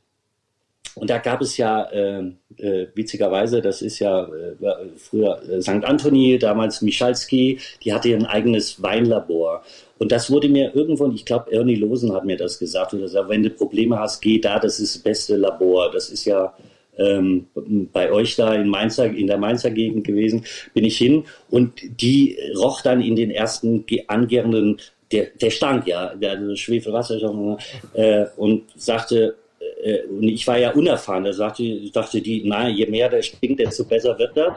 Und 0.95 1.11
da 1.11 1.19
gab 1.19 1.41
es 1.41 1.57
ja 1.57 1.85
äh, 1.91 2.23
äh, 2.57 2.87
witzigerweise, 2.95 3.61
das 3.61 3.83
ist 3.83 3.99
ja 3.99 4.25
äh, 4.25 4.55
früher 4.97 5.43
äh, 5.49 5.61
St. 5.61 5.85
Anthony, 5.85 6.39
damals 6.39 6.83
Michalski, 6.83 7.59
die 7.83 7.93
hatte 7.93 8.15
ein 8.15 8.27
eigenes 8.27 8.81
Weinlabor. 8.83 9.65
Und 9.99 10.13
das 10.13 10.31
wurde 10.31 10.49
mir 10.49 10.75
irgendwo, 10.75 11.09
ich 11.09 11.25
glaube, 11.25 11.53
Ernie 11.53 11.77
Losen 11.77 12.13
hat 12.13 12.25
mir 12.25 12.37
das 12.37 12.59
gesagt, 12.59 12.95
oder 12.95 13.03
gesagt, 13.03 13.29
wenn 13.29 13.43
du 13.43 13.51
Probleme 13.51 13.99
hast, 13.99 14.21
geh 14.21 14.39
da, 14.39 14.59
das 14.59 14.81
ist 14.81 14.97
das 14.97 15.03
beste 15.03 15.37
Labor. 15.37 15.91
Das 15.91 16.11
ist 16.11 16.25
ja 16.25 16.55
ähm, 16.99 17.47
bei 17.93 18.11
euch 18.11 18.37
da 18.37 18.55
in 18.55 18.69
Mainzer, 18.69 19.07
in 19.07 19.27
der 19.27 19.39
Mainzer 19.39 19.71
Gegend 19.71 20.07
gewesen, 20.07 20.45
bin 20.75 20.85
ich 20.85 20.97
hin 20.97 21.25
und 21.51 21.73
die 22.01 22.39
roch 22.57 22.83
dann 22.83 23.01
in 23.01 23.17
den 23.17 23.31
ersten 23.31 23.85
angärenden, 24.07 24.81
der, 25.13 25.27
der 25.41 25.51
stank 25.51 25.87
ja, 25.87 26.15
der 26.15 26.57
Schwefelwasser 26.57 27.59
äh, 27.95 28.27
und 28.37 28.65
sagte, 28.77 29.37
äh, 29.83 30.03
und 30.07 30.25
ich 30.25 30.47
war 30.47 30.59
ja 30.59 30.73
unerfahren, 30.73 31.25
da 31.25 31.33
sagte, 31.33 31.91
dachte 31.93 32.21
die, 32.21 32.43
na, 32.45 32.69
je 32.69 32.87
mehr 32.87 33.09
der 33.09 33.23
stinkt, 33.23 33.61
desto 33.61 33.85
besser 33.85 34.19
wird 34.19 34.37
das. 34.37 34.55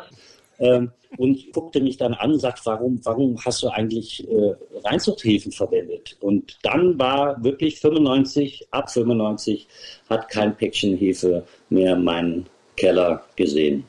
Ähm, 0.59 0.91
und 1.17 1.53
guckte 1.53 1.79
mich 1.79 1.97
dann 1.97 2.13
an 2.15 2.33
und 2.33 2.39
sagte, 2.39 2.61
warum, 2.65 2.99
warum 3.03 3.37
hast 3.45 3.63
du 3.63 3.69
eigentlich 3.69 4.27
äh, 4.27 4.55
Reinzuchthäfen 4.83 5.51
verwendet? 5.51 6.17
Und 6.19 6.57
dann 6.63 6.97
war 6.99 7.41
wirklich 7.43 7.79
95, 7.79 8.67
ab 8.71 8.89
95 8.89 9.67
hat 10.09 10.29
kein 10.29 10.57
Päckchen 10.57 10.97
Hefe 10.97 11.43
mehr 11.69 11.95
meinen 11.95 12.47
Keller 12.75 13.23
gesehen. 13.35 13.85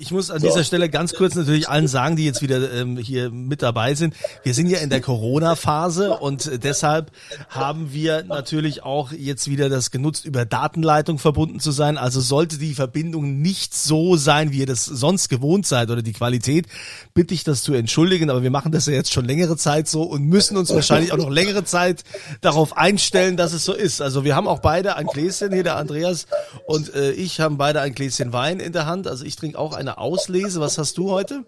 Ich 0.00 0.12
muss 0.12 0.30
an 0.30 0.40
so. 0.40 0.46
dieser 0.46 0.64
Stelle 0.64 0.88
ganz 0.88 1.12
kurz 1.12 1.34
natürlich 1.34 1.68
allen 1.68 1.86
sagen, 1.86 2.16
die 2.16 2.24
jetzt 2.24 2.40
wieder 2.40 2.72
ähm, 2.72 2.96
hier 2.96 3.30
mit 3.30 3.60
dabei 3.60 3.94
sind. 3.94 4.14
Wir 4.42 4.54
sind 4.54 4.68
ja 4.70 4.78
in 4.78 4.88
der 4.88 5.02
Corona-Phase 5.02 6.12
und 6.12 6.46
äh, 6.46 6.58
deshalb 6.58 7.10
haben 7.50 7.92
wir 7.92 8.24
natürlich 8.24 8.82
auch 8.82 9.12
jetzt 9.12 9.50
wieder 9.50 9.68
das 9.68 9.90
genutzt, 9.90 10.24
über 10.24 10.46
Datenleitung 10.46 11.18
verbunden 11.18 11.60
zu 11.60 11.70
sein. 11.70 11.98
Also 11.98 12.22
sollte 12.22 12.56
die 12.56 12.72
Verbindung 12.72 13.42
nicht 13.42 13.74
so 13.74 14.16
sein, 14.16 14.52
wie 14.52 14.60
ihr 14.60 14.66
das 14.66 14.86
sonst 14.86 15.28
gewohnt 15.28 15.66
seid 15.66 15.90
oder 15.90 16.00
die 16.00 16.14
Qualität, 16.14 16.66
bitte 17.12 17.34
ich 17.34 17.44
das 17.44 17.62
zu 17.62 17.74
entschuldigen. 17.74 18.30
Aber 18.30 18.42
wir 18.42 18.50
machen 18.50 18.72
das 18.72 18.86
ja 18.86 18.94
jetzt 18.94 19.12
schon 19.12 19.26
längere 19.26 19.58
Zeit 19.58 19.86
so 19.86 20.04
und 20.04 20.24
müssen 20.24 20.56
uns 20.56 20.72
wahrscheinlich 20.72 21.12
auch 21.12 21.18
noch 21.18 21.28
längere 21.28 21.64
Zeit 21.64 22.04
darauf 22.40 22.74
einstellen, 22.74 23.36
dass 23.36 23.52
es 23.52 23.66
so 23.66 23.74
ist. 23.74 24.00
Also 24.00 24.24
wir 24.24 24.34
haben 24.34 24.48
auch 24.48 24.60
beide 24.60 24.96
ein 24.96 25.08
Gläschen, 25.08 25.52
hier 25.52 25.62
der 25.62 25.76
Andreas 25.76 26.26
und 26.64 26.94
äh, 26.94 27.10
ich 27.12 27.38
haben 27.38 27.58
beide 27.58 27.82
ein 27.82 27.94
Gläschen 27.94 28.32
Wein 28.32 28.60
in 28.60 28.72
der 28.72 28.86
Hand. 28.86 29.06
Also 29.06 29.26
ich 29.26 29.36
trinke 29.36 29.58
auch 29.58 29.74
eine 29.74 29.89
eine 29.90 29.98
Auslese. 29.98 30.60
Was 30.60 30.78
hast 30.78 30.96
du 30.98 31.10
heute? 31.10 31.44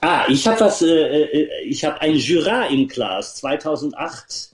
Ah, 0.00 0.24
ich 0.28 0.46
habe 0.46 0.60
was, 0.60 0.82
äh, 0.82 0.86
äh 0.86 1.48
ich 1.64 1.84
habe 1.84 2.00
ein 2.00 2.16
Jura 2.16 2.66
im 2.66 2.88
Glas 2.88 3.36
2008 3.36 4.50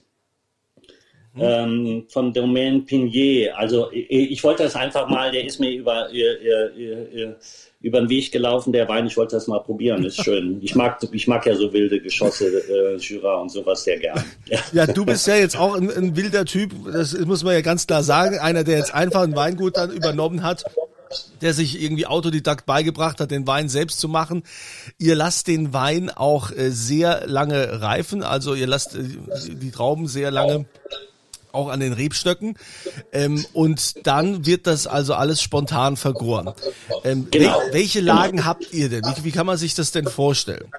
hm. 1.33 1.41
ähm, 1.41 2.05
von 2.09 2.33
Domaine 2.33 2.81
Pinier. 2.81 3.57
Also 3.57 3.91
ich, 3.91 4.31
ich, 4.31 4.43
wollte 4.43 4.63
das 4.63 4.75
einfach 4.75 5.09
mal, 5.09 5.31
der 5.31 5.45
ist 5.45 5.59
mir 5.59 5.71
über, 5.71 6.09
über, 6.11 7.37
über 7.81 7.99
den 8.01 8.09
Weg 8.09 8.31
gelaufen, 8.31 8.71
der 8.71 8.87
Wein, 8.87 9.07
ich 9.07 9.17
wollte 9.17 9.35
das 9.35 9.47
mal 9.47 9.59
probieren, 9.59 10.03
ist 10.03 10.23
schön. 10.23 10.59
Ich 10.61 10.75
mag, 10.75 10.99
ich 11.11 11.27
mag 11.27 11.45
ja 11.45 11.55
so 11.55 11.71
wilde 11.73 11.99
Geschosse, 11.99 12.47
äh, 12.47 12.97
Jura 12.97 13.35
und 13.37 13.49
sowas 13.49 13.83
sehr 13.83 13.97
gern. 13.97 14.23
Ja. 14.47 14.59
ja, 14.73 14.87
du 14.87 15.05
bist 15.05 15.25
ja 15.27 15.35
jetzt 15.35 15.57
auch 15.57 15.75
ein, 15.75 15.89
ein 15.89 16.15
wilder 16.15 16.45
Typ, 16.45 16.71
das 16.91 17.17
muss 17.19 17.43
man 17.43 17.53
ja 17.53 17.61
ganz 17.61 17.87
klar 17.87 18.03
sagen, 18.03 18.37
einer, 18.37 18.63
der 18.63 18.77
jetzt 18.77 18.93
einfach 18.93 19.23
ein 19.23 19.35
Weingut 19.35 19.77
dann 19.77 19.91
übernommen 19.91 20.43
hat 20.43 20.63
der 21.41 21.53
sich 21.53 21.81
irgendwie 21.81 22.05
Autodidakt 22.05 22.65
beigebracht 22.65 23.19
hat, 23.19 23.31
den 23.31 23.47
Wein 23.47 23.69
selbst 23.69 23.99
zu 23.99 24.07
machen. 24.07 24.43
Ihr 24.97 25.15
lasst 25.15 25.47
den 25.47 25.73
Wein 25.73 26.09
auch 26.09 26.51
äh, 26.51 26.71
sehr 26.71 27.27
lange 27.27 27.81
reifen, 27.81 28.23
also 28.23 28.53
ihr 28.53 28.67
lasst 28.67 28.95
äh, 28.95 29.03
die 29.55 29.71
Trauben 29.71 30.07
sehr 30.07 30.31
lange 30.31 30.65
auch 31.53 31.69
an 31.69 31.79
den 31.79 31.93
Rebstöcken. 31.93 32.57
Ähm, 33.11 33.45
und 33.53 34.05
dann 34.05 34.45
wird 34.45 34.67
das 34.67 34.87
also 34.87 35.13
alles 35.13 35.41
spontan 35.41 35.95
vergoren. 35.95 36.53
Ähm, 37.03 37.27
genau. 37.31 37.59
wel 37.59 37.73
welche 37.73 38.01
Lagen 38.01 38.37
genau. 38.37 38.45
habt 38.45 38.73
ihr 38.73 38.89
denn? 38.89 39.03
Wie, 39.03 39.23
wie, 39.23 39.31
kann 39.31 39.45
man 39.45 39.57
sich 39.57 39.75
das 39.75 39.91
denn 39.91 40.07
vorstellen? 40.07 40.69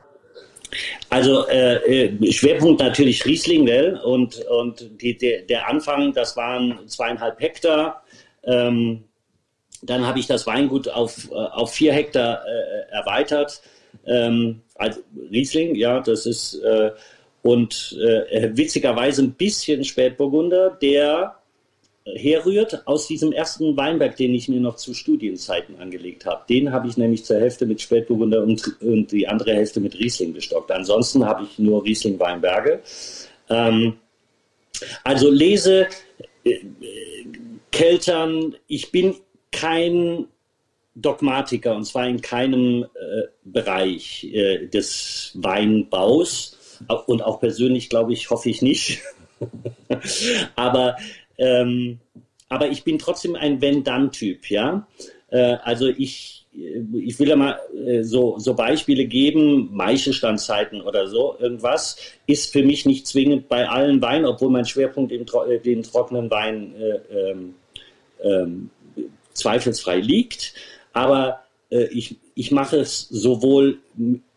Also 1.08 1.46
äh, 1.46 2.06
äh, 2.06 2.32
Schwerpunkt 2.32 2.80
natürlich 2.80 3.24
Riesling, 3.24 3.66
gell? 3.66 4.00
Und, 4.04 4.44
und 4.46 4.90
die, 5.00 5.16
der, 5.16 5.42
der 5.42 5.68
Anfang, 5.68 6.12
das 6.12 6.36
waren 6.36 6.80
zweieinhalb 6.88 7.40
Hektar. 7.40 8.02
Ähm, 8.42 9.04
dann 9.86 10.06
habe 10.06 10.18
ich 10.18 10.26
das 10.26 10.46
Weingut 10.46 10.88
auf, 10.88 11.30
äh, 11.30 11.34
auf 11.34 11.72
vier 11.72 11.92
Hektar 11.92 12.42
äh, 12.46 12.92
erweitert. 12.92 13.62
Ähm, 14.06 14.60
also 14.74 15.00
Riesling, 15.30 15.74
ja, 15.74 16.00
das 16.00 16.26
ist 16.26 16.54
äh, 16.54 16.90
und 17.42 17.96
äh, 18.00 18.56
witzigerweise 18.56 19.22
ein 19.22 19.32
bisschen 19.32 19.84
Spätburgunder, 19.84 20.70
der 20.80 21.36
herrührt 22.06 22.86
aus 22.86 23.06
diesem 23.06 23.32
ersten 23.32 23.76
Weinberg, 23.76 24.16
den 24.16 24.34
ich 24.34 24.48
mir 24.48 24.60
noch 24.60 24.76
zu 24.76 24.92
Studienzeiten 24.92 25.78
angelegt 25.78 26.26
habe. 26.26 26.44
Den 26.48 26.72
habe 26.72 26.88
ich 26.88 26.96
nämlich 26.96 27.24
zur 27.24 27.40
Hälfte 27.40 27.66
mit 27.66 27.80
Spätburgunder 27.80 28.42
und, 28.42 28.80
und 28.82 29.10
die 29.10 29.26
andere 29.26 29.54
Hälfte 29.54 29.80
mit 29.80 29.98
Riesling 29.98 30.34
bestockt. 30.34 30.70
Ansonsten 30.70 31.24
habe 31.24 31.44
ich 31.44 31.58
nur 31.58 31.84
Riesling-Weinberge. 31.84 32.80
Ähm, 33.48 33.96
also 35.02 35.30
lese 35.30 35.86
äh, 36.44 36.58
Keltern, 37.70 38.54
ich 38.68 38.90
bin 38.92 39.16
kein 39.54 40.26
Dogmatiker 40.94 41.74
und 41.74 41.84
zwar 41.84 42.06
in 42.06 42.20
keinem 42.20 42.84
äh, 42.84 43.22
Bereich 43.44 44.24
äh, 44.32 44.66
des 44.66 45.32
Weinbaus 45.34 46.58
und 47.06 47.22
auch 47.22 47.40
persönlich 47.40 47.88
glaube 47.88 48.12
ich, 48.12 48.30
hoffe 48.30 48.50
ich 48.50 48.62
nicht. 48.62 49.00
Aber 50.56 50.96
ähm, 51.38 51.98
aber 52.48 52.68
ich 52.68 52.84
bin 52.84 52.98
trotzdem 52.98 53.34
ein 53.34 53.60
Wenn-Dann-Typ, 53.60 54.48
ja. 54.50 54.86
Äh, 55.30 55.56
also 55.62 55.88
ich, 55.88 56.46
äh, 56.54 56.82
ich 56.98 57.18
will 57.18 57.28
ja 57.28 57.36
mal 57.36 57.58
äh, 57.84 58.02
so, 58.02 58.38
so 58.38 58.54
Beispiele 58.54 59.06
geben, 59.06 59.70
Maischestandzeiten 59.72 60.80
oder 60.80 61.08
so, 61.08 61.36
irgendwas 61.40 61.96
ist 62.26 62.52
für 62.52 62.62
mich 62.62 62.86
nicht 62.86 63.06
zwingend 63.06 63.48
bei 63.48 63.68
allen 63.68 64.00
Weinen, 64.02 64.26
obwohl 64.26 64.50
mein 64.50 64.66
Schwerpunkt 64.66 65.10
im 65.10 65.22
äh, 65.48 65.58
den 65.58 65.82
trockenen 65.82 66.30
Wein 66.30 66.74
äh, 66.76 67.30
ähm, 67.30 67.54
ähm, 68.22 68.70
zweifelsfrei 69.34 69.98
liegt. 69.98 70.54
Aber 70.92 71.40
äh, 71.70 71.84
ich, 71.84 72.16
ich 72.34 72.50
mache 72.50 72.78
es 72.78 73.08
sowohl 73.08 73.78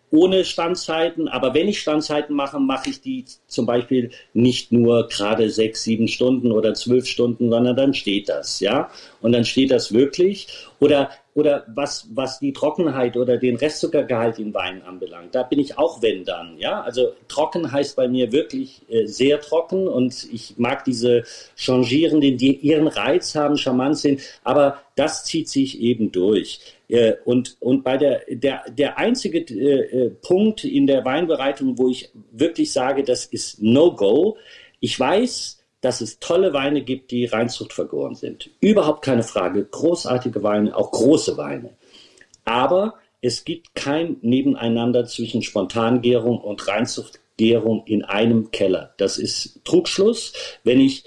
ohne 0.10 0.46
Standzeiten. 0.46 1.28
Aber 1.28 1.54
wenn 1.54 1.68
ich 1.68 1.80
Standzeiten 1.80 2.36
mache, 2.36 2.60
mache 2.60 2.90
ich 2.90 3.02
die 3.02 3.26
zum 3.48 3.66
Beispiel 3.66 4.12
nicht 4.34 4.72
nur 4.72 5.08
gerade 5.08 5.50
sechs, 5.50 5.84
sieben 5.84 6.08
Stunden 6.08 6.52
oder 6.52 6.74
zwölf 6.74 7.08
Stunden, 7.08 7.50
sondern 7.50 7.76
dann 7.76 7.94
steht 7.94 8.30
das, 8.30 8.60
ja. 8.60 8.90
Und 9.22 9.34
dann 9.34 9.46
steht 9.46 9.72
das 9.72 9.94
wirklich. 9.94 10.48
Oder, 10.80 11.10
oder 11.38 11.66
was, 11.68 12.08
was 12.16 12.40
die 12.40 12.52
Trockenheit 12.52 13.16
oder 13.16 13.38
den 13.38 13.58
Restzuckergehalt 13.58 14.40
in 14.40 14.56
Wein 14.56 14.82
anbelangt, 14.82 15.36
da 15.36 15.44
bin 15.44 15.60
ich 15.60 15.78
auch 15.78 16.02
wenn 16.02 16.26
dann, 16.26 16.58
ja. 16.58 16.82
Also 16.82 17.14
trocken 17.28 17.72
heißt 17.72 17.96
bei 17.96 18.08
mir 18.08 18.32
wirklich 18.32 18.82
äh, 18.90 19.06
sehr 19.06 19.40
trocken 19.40 19.88
und 19.88 20.28
ich 20.34 20.56
mag 20.58 20.84
diese 20.84 21.26
Changierenden, 21.56 22.40
die 22.40 22.56
ihren 22.56 22.88
Reiz 22.88 23.36
haben, 23.36 23.56
charmant 23.56 24.00
sind, 24.00 24.22
aber 24.44 24.82
das 24.96 25.26
zieht 25.26 25.48
sich 25.48 25.80
eben 25.80 26.12
durch. 26.12 26.60
Äh, 26.88 27.14
und, 27.24 27.56
und 27.60 27.84
bei 27.84 27.98
der, 27.98 28.24
der, 28.28 28.64
der 28.72 28.98
einzige 28.98 29.42
äh, 29.42 30.06
äh, 30.06 30.10
Punkt 30.10 30.64
in 30.64 30.88
der 30.88 31.06
Weinbereitung, 31.06 31.78
wo 31.78 31.88
ich 31.88 32.10
wirklich 32.32 32.74
sage, 32.74 33.04
das 33.04 33.28
ist 33.28 33.62
No-Go, 33.62 34.38
ich 34.80 35.00
weiß, 35.00 35.57
dass 35.82 36.02
es 36.02 36.20
tolle 36.20 36.54
Weine 36.54 36.82
gibt, 36.82 37.12
die 37.12 37.26
Reinzucht 37.26 37.74
vergoren 37.74 38.16
sind. 38.16 38.50
Überhaupt 38.60 39.04
keine 39.04 39.24
Frage. 39.24 39.64
Großartige 39.64 40.44
Weine, 40.44 40.76
auch 40.76 40.92
große 40.92 41.38
Weine. 41.38 41.72
Aber 42.46 42.96
es 43.22 43.46
gibt 43.46 43.76
kein 43.76 44.18
Nebeneinander 44.22 45.06
zwischen 45.06 45.42
Spontangärung 45.42 46.40
und 46.40 46.68
Reinzuchtgärung 46.68 47.84
in 47.86 48.04
einem 48.04 48.52
Keller. 48.52 48.94
Das 48.98 49.18
ist 49.18 49.62
Trugschluss. 49.66 50.34
Wenn 50.64 50.80
ich, 50.80 51.04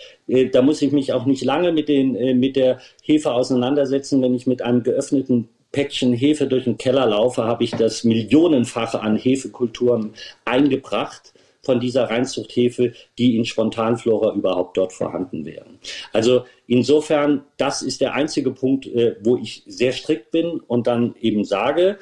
da 0.52 0.62
muss 0.62 0.82
ich 0.82 0.92
mich 0.92 1.12
auch 1.12 1.26
nicht 1.26 1.44
lange 1.44 1.72
mit, 1.72 1.88
den, 1.88 2.38
mit 2.38 2.56
der 2.56 2.80
Hefe 3.02 3.32
auseinandersetzen, 3.32 4.22
wenn 4.22 4.34
ich 4.34 4.46
mit 4.46 4.62
einem 4.62 4.82
geöffneten 4.82 5.48
Päckchen 5.72 6.12
Hefe 6.12 6.46
durch 6.46 6.64
den 6.64 6.78
Keller 6.78 7.06
laufe, 7.06 7.44
habe 7.44 7.62
ich 7.62 7.70
das 7.70 8.02
Millionenfache 8.02 9.00
an 9.00 9.16
Hefekulturen 9.16 10.14
eingebracht 10.44 11.32
von 11.62 11.80
dieser 11.80 12.04
Reinzuchthefe, 12.04 12.92
die 13.18 13.36
in 13.36 13.44
Spontanflora 13.44 14.34
überhaupt 14.34 14.76
dort 14.76 14.92
vorhanden 14.92 15.44
wären. 15.44 15.78
Also 16.12 16.44
insofern, 16.66 17.44
das 17.56 17.82
ist 17.82 18.00
der 18.00 18.14
einzige 18.14 18.50
Punkt, 18.50 18.86
äh, 18.86 19.16
wo 19.22 19.36
ich 19.36 19.62
sehr 19.66 19.92
strikt 19.92 20.30
bin 20.30 20.60
und 20.60 20.86
dann 20.86 21.14
eben 21.20 21.44
sage, 21.44 21.98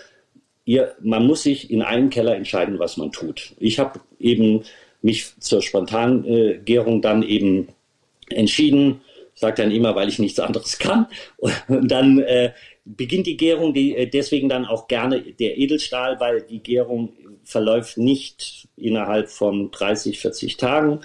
ihr, 0.65 0.95
man 1.01 1.27
muss 1.27 1.43
sich 1.43 1.71
in 1.71 1.83
einem 1.83 2.11
Keller 2.11 2.37
entscheiden, 2.37 2.79
was 2.79 2.97
man 2.97 3.11
tut. 3.11 3.55
Ich 3.59 3.79
habe 3.79 4.01
eben 4.21 4.63
mich 5.03 5.33
zur 5.41 5.63
Spontangärung 5.63 7.03
dann 7.03 7.23
eben 7.23 7.69
entschieden, 8.31 9.01
sage 9.35 9.63
dann 9.63 9.71
immer, 9.71 9.95
weil 9.95 10.09
ich 10.09 10.19
nichts 10.19 10.41
anderes 10.41 10.79
kann. 10.79 11.07
Und 11.69 11.89
dann 11.89 12.19
äh, 12.19 12.53
beginnt 12.97 13.27
die 13.27 13.37
Gärung, 13.37 13.75
die, 13.75 13.97
äh, 13.97 14.07
deswegen 14.07 14.49
dann 14.49 14.67
auch 14.67 14.89
gerne 14.89 15.21
der 15.21 15.59
Edelstahl, 15.59 16.19
weil 16.21 16.43
die 16.43 16.61
Gärung 16.61 17.13
verläuft 17.45 17.99
nicht 17.99 18.69
innerhalb 18.77 19.29
von 19.29 19.71
30, 19.71 20.19
40 20.19 20.57
Tagen, 20.57 21.01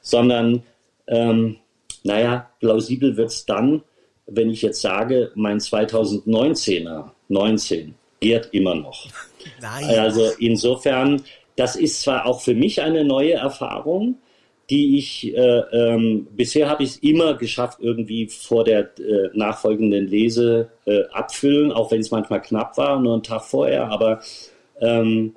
sondern, 0.00 0.62
ähm, 1.06 1.56
naja, 2.02 2.50
plausibel 2.60 3.16
wird 3.16 3.30
es 3.30 3.46
dann, 3.46 3.82
wenn 4.26 4.50
ich 4.50 4.62
jetzt 4.62 4.80
sage, 4.80 5.32
mein 5.34 5.58
2019er, 5.58 7.10
19, 7.28 7.94
gärt 8.20 8.48
immer 8.52 8.74
noch. 8.74 9.06
Nein. 9.60 9.98
Also 9.98 10.30
insofern, 10.38 11.22
das 11.56 11.76
ist 11.76 12.02
zwar 12.02 12.26
auch 12.26 12.40
für 12.40 12.54
mich 12.54 12.80
eine 12.82 13.04
neue 13.04 13.34
Erfahrung, 13.34 14.18
die 14.70 14.98
ich, 14.98 15.34
äh, 15.36 15.58
ähm, 15.72 16.26
bisher 16.30 16.68
habe 16.68 16.82
ich 16.82 16.90
es 16.90 16.96
immer 16.98 17.34
geschafft, 17.34 17.78
irgendwie 17.80 18.28
vor 18.28 18.64
der 18.64 18.98
äh, 18.98 19.28
nachfolgenden 19.34 20.06
Lese 20.06 20.70
äh, 20.86 21.04
abfüllen, 21.12 21.72
auch 21.72 21.90
wenn 21.90 22.00
es 22.00 22.10
manchmal 22.10 22.40
knapp 22.42 22.76
war, 22.78 23.00
nur 23.00 23.14
einen 23.14 23.22
Tag 23.22 23.44
vorher, 23.44 23.88
aber 23.88 24.20
ähm, 24.80 25.34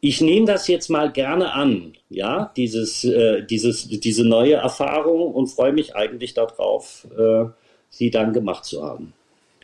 ich 0.00 0.20
nehme 0.20 0.46
das 0.46 0.66
jetzt 0.66 0.88
mal 0.88 1.12
gerne 1.12 1.52
an, 1.52 1.92
ja, 2.08 2.52
dieses, 2.56 3.04
äh, 3.04 3.44
dieses, 3.44 3.88
diese 3.88 4.26
neue 4.26 4.54
Erfahrung 4.54 5.32
und 5.34 5.48
freue 5.48 5.72
mich 5.72 5.94
eigentlich 5.94 6.34
darauf, 6.34 7.06
äh, 7.16 7.44
sie 7.90 8.10
dann 8.10 8.32
gemacht 8.32 8.64
zu 8.64 8.82
haben. 8.82 9.12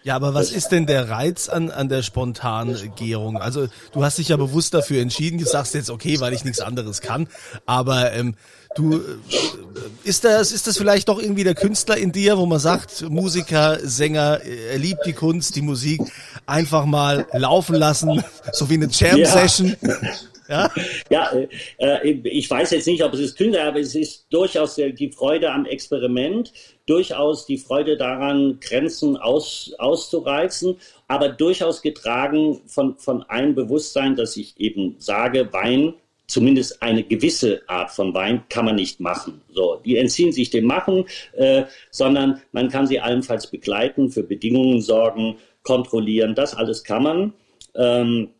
Ja, 0.06 0.14
aber 0.14 0.34
was 0.34 0.52
ist 0.52 0.68
denn 0.68 0.86
der 0.86 1.10
Reiz 1.10 1.48
an, 1.48 1.68
an 1.68 1.88
der 1.88 2.04
Spontangärung? 2.04 3.38
Also 3.38 3.66
du 3.90 4.04
hast 4.04 4.18
dich 4.18 4.28
ja 4.28 4.36
bewusst 4.36 4.72
dafür 4.72 5.02
entschieden, 5.02 5.36
du 5.38 5.44
sagst 5.44 5.74
jetzt 5.74 5.90
okay, 5.90 6.20
weil 6.20 6.32
ich 6.32 6.44
nichts 6.44 6.60
anderes 6.60 7.00
kann, 7.00 7.26
aber 7.66 8.12
ähm, 8.12 8.36
du 8.76 8.98
äh, 8.98 9.00
ist 10.04 10.22
das 10.22 10.52
ist 10.52 10.68
das 10.68 10.78
vielleicht 10.78 11.08
doch 11.08 11.18
irgendwie 11.18 11.42
der 11.42 11.56
Künstler 11.56 11.96
in 11.96 12.12
dir, 12.12 12.38
wo 12.38 12.46
man 12.46 12.60
sagt, 12.60 13.02
Musiker, 13.10 13.80
Sänger, 13.82 14.42
er 14.44 14.78
liebt 14.78 15.04
die 15.06 15.12
Kunst, 15.12 15.56
die 15.56 15.62
Musik, 15.62 16.00
einfach 16.46 16.84
mal 16.84 17.26
laufen 17.32 17.74
lassen, 17.74 18.22
so 18.52 18.70
wie 18.70 18.74
eine 18.74 18.86
Jam 18.88 19.24
Session. 19.24 19.74
Ja. 19.80 19.96
Ja, 20.48 20.70
ja 21.10 21.30
äh, 21.32 21.48
äh, 21.78 22.28
ich 22.28 22.50
weiß 22.50 22.70
jetzt 22.70 22.86
nicht, 22.86 23.02
ob 23.02 23.14
es 23.14 23.20
ist 23.20 23.36
Künstler, 23.36 23.64
aber 23.64 23.80
es 23.80 23.94
ist 23.94 24.26
durchaus 24.30 24.76
die 24.76 25.10
Freude 25.10 25.52
am 25.52 25.66
Experiment, 25.66 26.52
durchaus 26.86 27.46
die 27.46 27.58
Freude 27.58 27.96
daran, 27.96 28.58
Grenzen 28.60 29.16
aus, 29.16 29.72
auszureizen, 29.78 30.76
aber 31.08 31.28
durchaus 31.28 31.82
getragen 31.82 32.60
von, 32.66 32.96
von 32.98 33.22
einem 33.24 33.54
Bewusstsein, 33.54 34.16
dass 34.16 34.36
ich 34.36 34.58
eben 34.58 34.96
sage, 34.98 35.52
Wein, 35.52 35.94
zumindest 36.26 36.82
eine 36.82 37.02
gewisse 37.02 37.62
Art 37.68 37.90
von 37.90 38.14
Wein 38.14 38.42
kann 38.48 38.64
man 38.64 38.76
nicht 38.76 39.00
machen. 39.00 39.40
So, 39.50 39.80
die 39.84 39.96
entziehen 39.96 40.32
sich 40.32 40.50
dem 40.50 40.64
Machen, 40.64 41.04
äh, 41.34 41.64
sondern 41.90 42.42
man 42.52 42.68
kann 42.68 42.86
sie 42.86 43.00
allenfalls 43.00 43.48
begleiten, 43.48 44.10
für 44.10 44.22
Bedingungen 44.22 44.80
sorgen, 44.80 45.36
kontrollieren, 45.62 46.34
das 46.34 46.54
alles 46.54 46.84
kann 46.84 47.02
man. 47.02 47.32
Ähm, 47.74 48.30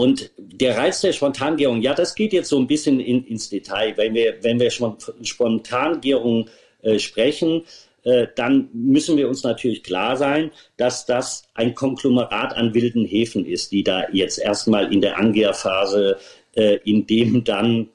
und 0.00 0.30
der 0.38 0.78
Reiz 0.78 1.02
der 1.02 1.12
Spontangärung, 1.12 1.82
ja, 1.82 1.92
das 1.92 2.14
geht 2.14 2.32
jetzt 2.32 2.48
so 2.48 2.58
ein 2.58 2.66
bisschen 2.66 3.00
in, 3.00 3.22
ins 3.26 3.50
Detail. 3.50 3.98
Wenn 3.98 4.14
wir, 4.14 4.38
wenn 4.40 4.58
wir 4.58 4.70
von 4.70 4.96
Spontangärung 5.20 6.48
äh, 6.80 6.98
sprechen, 6.98 7.64
äh, 8.04 8.26
dann 8.34 8.70
müssen 8.72 9.18
wir 9.18 9.28
uns 9.28 9.42
natürlich 9.42 9.82
klar 9.82 10.16
sein, 10.16 10.52
dass 10.78 11.04
das 11.04 11.42
ein 11.52 11.74
Konglomerat 11.74 12.56
an 12.56 12.72
wilden 12.72 13.04
Hefen 13.04 13.44
ist, 13.44 13.72
die 13.72 13.84
da 13.84 14.08
jetzt 14.10 14.38
erstmal 14.38 14.90
in 14.90 15.02
der 15.02 15.18
Angärphase, 15.18 16.16
äh, 16.56 16.78
in 16.82 17.06
dem 17.06 17.44
dann 17.44 17.90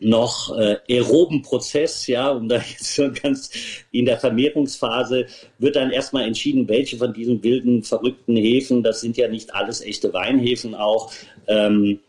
noch 0.00 0.56
äh, 0.58 0.78
aeroben 0.88 1.42
Prozess, 1.42 2.06
ja, 2.06 2.30
um 2.30 2.48
da 2.48 2.56
jetzt 2.70 2.94
so 2.94 3.10
ganz 3.12 3.50
in 3.92 4.06
der 4.06 4.18
Vermehrungsphase 4.18 5.26
wird 5.58 5.76
dann 5.76 5.90
erstmal 5.90 6.26
entschieden, 6.26 6.68
welche 6.68 6.96
von 6.96 7.12
diesen 7.12 7.42
wilden, 7.42 7.82
verrückten 7.82 8.36
Hefen, 8.36 8.82
das 8.82 9.00
sind 9.00 9.16
ja 9.16 9.28
nicht 9.28 9.54
alles 9.54 9.82
echte 9.82 10.12
Weinhefen 10.12 10.74
auch, 10.74 11.12
ähm, 11.46 12.00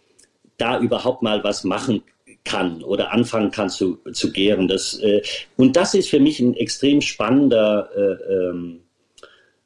da 0.58 0.80
überhaupt 0.80 1.22
mal 1.22 1.44
was 1.44 1.64
machen 1.64 2.04
kann 2.44 2.82
oder 2.84 3.12
anfangen 3.12 3.52
kann 3.52 3.70
zu, 3.70 4.00
zu 4.14 4.32
gären. 4.32 4.68
Das, 4.68 5.00
äh, 5.00 5.22
und 5.58 5.76
das 5.76 5.94
ist 5.94 6.10
für 6.10 6.20
mich 6.20 6.40
ein 6.40 6.56
extrem 6.56 7.02
spannender 7.02 7.90
äh, 7.96 8.34
ähm, 8.34 8.80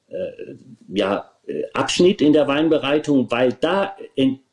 äh, 0.08 0.56
ja, 0.90 1.32
Abschnitt 1.74 2.22
in 2.22 2.34
der 2.34 2.48
Weinbereitung, 2.48 3.30
weil 3.30 3.54
da 3.54 3.96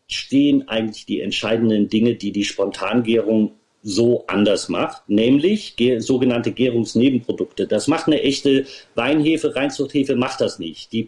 stehen 0.09 0.69
eigentlich 0.69 1.07
die 1.07 1.23
entscheidenden 1.23 1.89
Dinge, 1.89 2.17
die 2.17 2.33
die 2.33 2.45
Spontangärung 2.45 3.55
so 3.83 4.25
anders 4.29 4.69
macht, 4.69 5.09
nämlich 5.09 5.75
sogenannte 5.99 6.53
Gärungsnebenprodukte. 6.53 7.67
Das 7.67 7.89
macht 7.89 8.07
eine 8.07 8.23
echte 8.23 8.67
Weinhefe, 8.95 9.55
Reinzuchthefe 9.55 10.17
macht 10.17 10.41
das 10.41 10.59
nicht. 10.59 10.93
Die, 10.93 11.07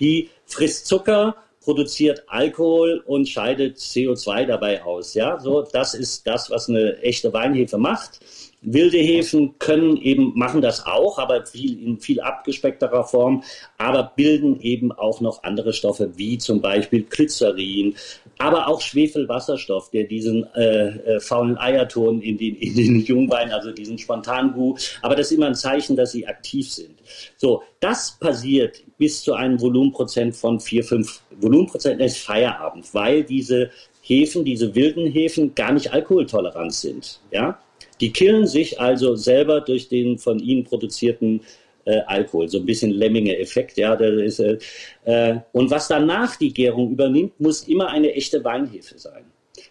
die 0.00 0.30
frisst 0.46 0.86
Zucker, 0.86 1.36
produziert 1.68 2.24
Alkohol 2.28 3.02
und 3.04 3.28
scheidet 3.28 3.76
CO2 3.76 4.46
dabei 4.46 4.82
aus. 4.82 5.12
Ja, 5.14 5.38
so 5.38 5.62
das 5.70 5.94
ist 5.94 6.26
das, 6.26 6.50
was 6.50 6.68
eine 6.68 6.98
echte 7.02 7.32
Weinhefe 7.32 7.76
macht. 7.76 8.20
Wilde 8.60 8.98
Hefen 8.98 9.56
können 9.58 9.96
eben, 9.98 10.32
machen 10.34 10.62
das 10.62 10.84
auch, 10.84 11.18
aber 11.18 11.46
viel, 11.46 11.80
in 11.80 12.00
viel 12.00 12.20
abgespeckterer 12.20 13.04
Form, 13.04 13.44
aber 13.76 14.12
bilden 14.16 14.60
eben 14.60 14.90
auch 14.90 15.20
noch 15.20 15.44
andere 15.44 15.72
Stoffe, 15.72 16.10
wie 16.16 16.38
zum 16.38 16.60
Beispiel 16.60 17.04
Glycerin, 17.04 17.94
aber 18.38 18.68
auch 18.68 18.80
Schwefelwasserstoff, 18.80 19.90
der 19.90 20.04
diesen 20.04 20.46
äh, 20.54 20.88
äh, 20.88 21.20
faulen 21.20 21.58
Eierton 21.58 22.22
in 22.22 22.38
den, 22.38 22.56
in 22.56 22.74
den 22.74 23.00
Jungwein, 23.04 23.50
also 23.50 23.72
diesen 23.72 23.98
Spontangu, 23.98 24.76
aber 25.02 25.16
das 25.16 25.30
ist 25.30 25.36
immer 25.36 25.46
ein 25.46 25.54
Zeichen, 25.54 25.96
dass 25.96 26.12
sie 26.12 26.26
aktiv 26.26 26.72
sind. 26.72 26.94
So, 27.36 27.62
das 27.80 28.16
passiert 28.18 28.82
bis 28.96 29.22
zu 29.22 29.34
einem 29.34 29.60
Volumenprozent 29.60 30.36
von 30.36 30.60
4, 30.60 30.84
5 30.84 31.22
Volumenprozent 31.40 32.00
ist 32.00 32.18
Feierabend, 32.18 32.92
weil 32.94 33.24
diese 33.24 33.70
Hefen, 34.02 34.44
diese 34.44 34.74
wilden 34.74 35.06
Hefen 35.06 35.54
gar 35.54 35.72
nicht 35.72 35.92
alkoholtolerant 35.92 36.72
sind. 36.72 37.20
Ja, 37.30 37.58
die 38.00 38.12
killen 38.12 38.46
sich 38.46 38.80
also 38.80 39.16
selber 39.16 39.60
durch 39.60 39.88
den 39.88 40.18
von 40.18 40.38
ihnen 40.38 40.64
produzierten 40.64 41.40
äh, 41.88 42.00
Alkohol. 42.06 42.48
So 42.48 42.58
ein 42.58 42.66
bisschen 42.66 42.90
Lemminge-Effekt, 42.90 43.78
ja. 43.78 43.94
Ist, 43.94 44.40
äh, 44.40 44.58
äh, 45.04 45.36
und 45.52 45.70
was 45.70 45.88
danach 45.88 46.36
die 46.36 46.52
Gärung 46.52 46.92
übernimmt, 46.92 47.40
muss 47.40 47.66
immer 47.66 47.88
eine 47.88 48.12
echte 48.12 48.44
Weinhefe 48.44 48.98
sein. 48.98 49.24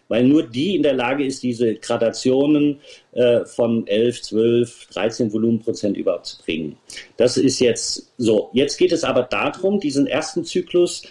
Weil 0.08 0.24
nur 0.24 0.42
die 0.42 0.74
in 0.74 0.82
der 0.82 0.94
Lage 0.94 1.24
ist, 1.24 1.42
diese 1.42 1.74
Gradationen 1.74 2.80
äh, 3.12 3.44
von 3.44 3.86
11, 3.86 4.22
12, 4.22 4.86
13 4.88 5.32
Volumenprozent 5.32 5.96
überhaupt 5.96 6.26
zu 6.26 6.42
bringen. 6.42 6.76
Das 7.16 7.36
ist 7.36 7.60
jetzt 7.60 8.12
so. 8.16 8.50
Jetzt 8.52 8.78
geht 8.78 8.92
es 8.92 9.04
aber 9.04 9.22
darum, 9.22 9.80
diesen 9.80 10.06
ersten 10.06 10.44
Zyklus 10.44 11.02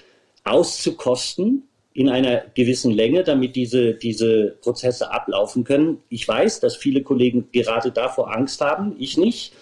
auszukosten 0.43 1.63
in 1.93 2.09
einer 2.09 2.43
gewissen 2.53 2.91
Länge, 2.91 3.23
damit 3.23 3.55
diese, 3.55 3.93
diese 3.93 4.55
Prozesse 4.61 5.11
ablaufen 5.11 5.63
können. 5.63 5.99
Ich 6.09 6.27
weiß, 6.27 6.59
dass 6.59 6.75
viele 6.75 7.01
Kollegen 7.01 7.49
gerade 7.51 7.91
davor 7.91 8.35
Angst 8.35 8.61
haben, 8.61 8.95
ich 8.99 9.17
nicht. 9.17 9.53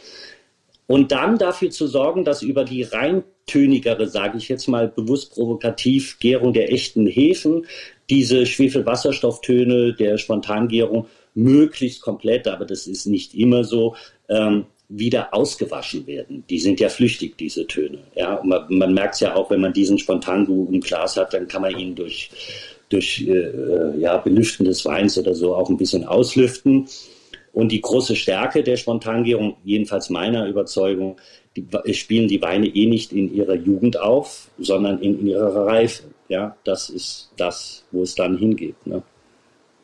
Und 0.87 1.11
dann 1.11 1.37
dafür 1.37 1.71
zu 1.71 1.87
sorgen, 1.87 2.23
dass 2.23 2.41
über 2.41 2.63
die 2.63 2.83
reintönigere, 2.83 4.07
sage 4.07 4.37
ich 4.37 4.49
jetzt 4.49 4.67
mal 4.67 4.87
bewusst 4.87 5.33
provokativ, 5.33 6.19
Gärung 6.19 6.53
der 6.53 6.71
echten 6.71 7.07
Hefen 7.07 7.65
diese 8.09 8.45
Schwefelwasserstofftöne 8.45 9.93
der 9.93 10.17
Spontangärung 10.17 11.07
möglichst 11.33 12.01
komplett, 12.01 12.47
aber 12.47 12.65
das 12.65 12.87
ist 12.87 13.07
nicht 13.07 13.33
immer 13.33 13.63
so, 13.63 13.95
ähm, 14.29 14.65
wieder 14.87 15.33
ausgewaschen 15.33 16.05
werden. 16.05 16.43
Die 16.49 16.59
sind 16.59 16.79
ja 16.79 16.89
flüchtig, 16.89 17.37
diese 17.37 17.65
Töne. 17.65 17.99
Ja, 18.15 18.41
man, 18.43 18.65
man 18.69 18.93
merkt 18.93 19.15
es 19.15 19.21
ja 19.21 19.35
auch, 19.35 19.49
wenn 19.49 19.61
man 19.61 19.73
diesen 19.73 19.97
Spontangu 19.97 20.67
im 20.71 20.79
Glas 20.79 21.17
hat, 21.17 21.33
dann 21.33 21.47
kann 21.47 21.63
man 21.63 21.77
ihn 21.77 21.95
durch, 21.95 22.29
durch 22.89 23.25
äh, 23.27 23.99
ja, 23.99 24.17
Belüften 24.17 24.65
des 24.65 24.85
Weins 24.85 25.17
oder 25.17 25.33
so 25.33 25.55
auch 25.55 25.69
ein 25.69 25.77
bisschen 25.77 26.05
auslüften. 26.05 26.87
Und 27.55 27.71
die 27.71 27.79
große 27.79 28.17
Stärke 28.17 28.63
der 28.63 28.75
Spontangärung, 28.75 29.55
jedenfalls 29.63 30.09
meiner 30.09 30.45
Überzeugung, 30.45 31.15
die, 31.55 31.65
spielen 31.93 32.27
die 32.27 32.41
Weine 32.41 32.67
eh 32.67 32.85
nicht 32.85 33.13
in 33.13 33.33
ihrer 33.33 33.55
Jugend 33.55 33.97
auf, 33.97 34.49
sondern 34.59 34.99
in, 34.99 35.21
in 35.21 35.27
ihrer 35.27 35.65
Reife. 35.65 36.03
Ja, 36.27 36.57
das 36.65 36.89
ist 36.89 37.31
das, 37.37 37.85
wo 37.91 38.03
es 38.03 38.13
dann 38.13 38.37
hingeht. 38.37 38.75
Ne? 38.85 39.01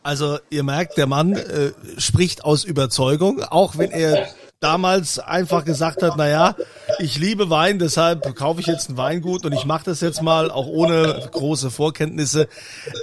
Also 0.04 0.38
ihr 0.50 0.64
merkt, 0.64 0.98
der 0.98 1.08
Mann 1.08 1.34
äh, 1.34 1.72
spricht 1.98 2.44
aus 2.44 2.66
Überzeugung, 2.66 3.42
auch 3.42 3.78
wenn 3.78 3.92
er 3.92 4.28
damals 4.60 5.18
einfach 5.20 5.64
gesagt 5.64 6.04
hat, 6.04 6.16
na 6.18 6.28
ja, 6.28 6.56
ich 7.00 7.18
liebe 7.18 7.50
Wein, 7.50 7.80
deshalb 7.80 8.36
kaufe 8.36 8.60
ich 8.60 8.68
jetzt 8.68 8.90
ein 8.90 8.98
Weingut 8.98 9.46
und 9.46 9.54
ich 9.54 9.66
mache 9.66 9.86
das 9.86 10.02
jetzt 10.02 10.22
mal 10.22 10.52
auch 10.52 10.68
ohne 10.68 11.30
große 11.32 11.72
Vorkenntnisse. 11.72 12.50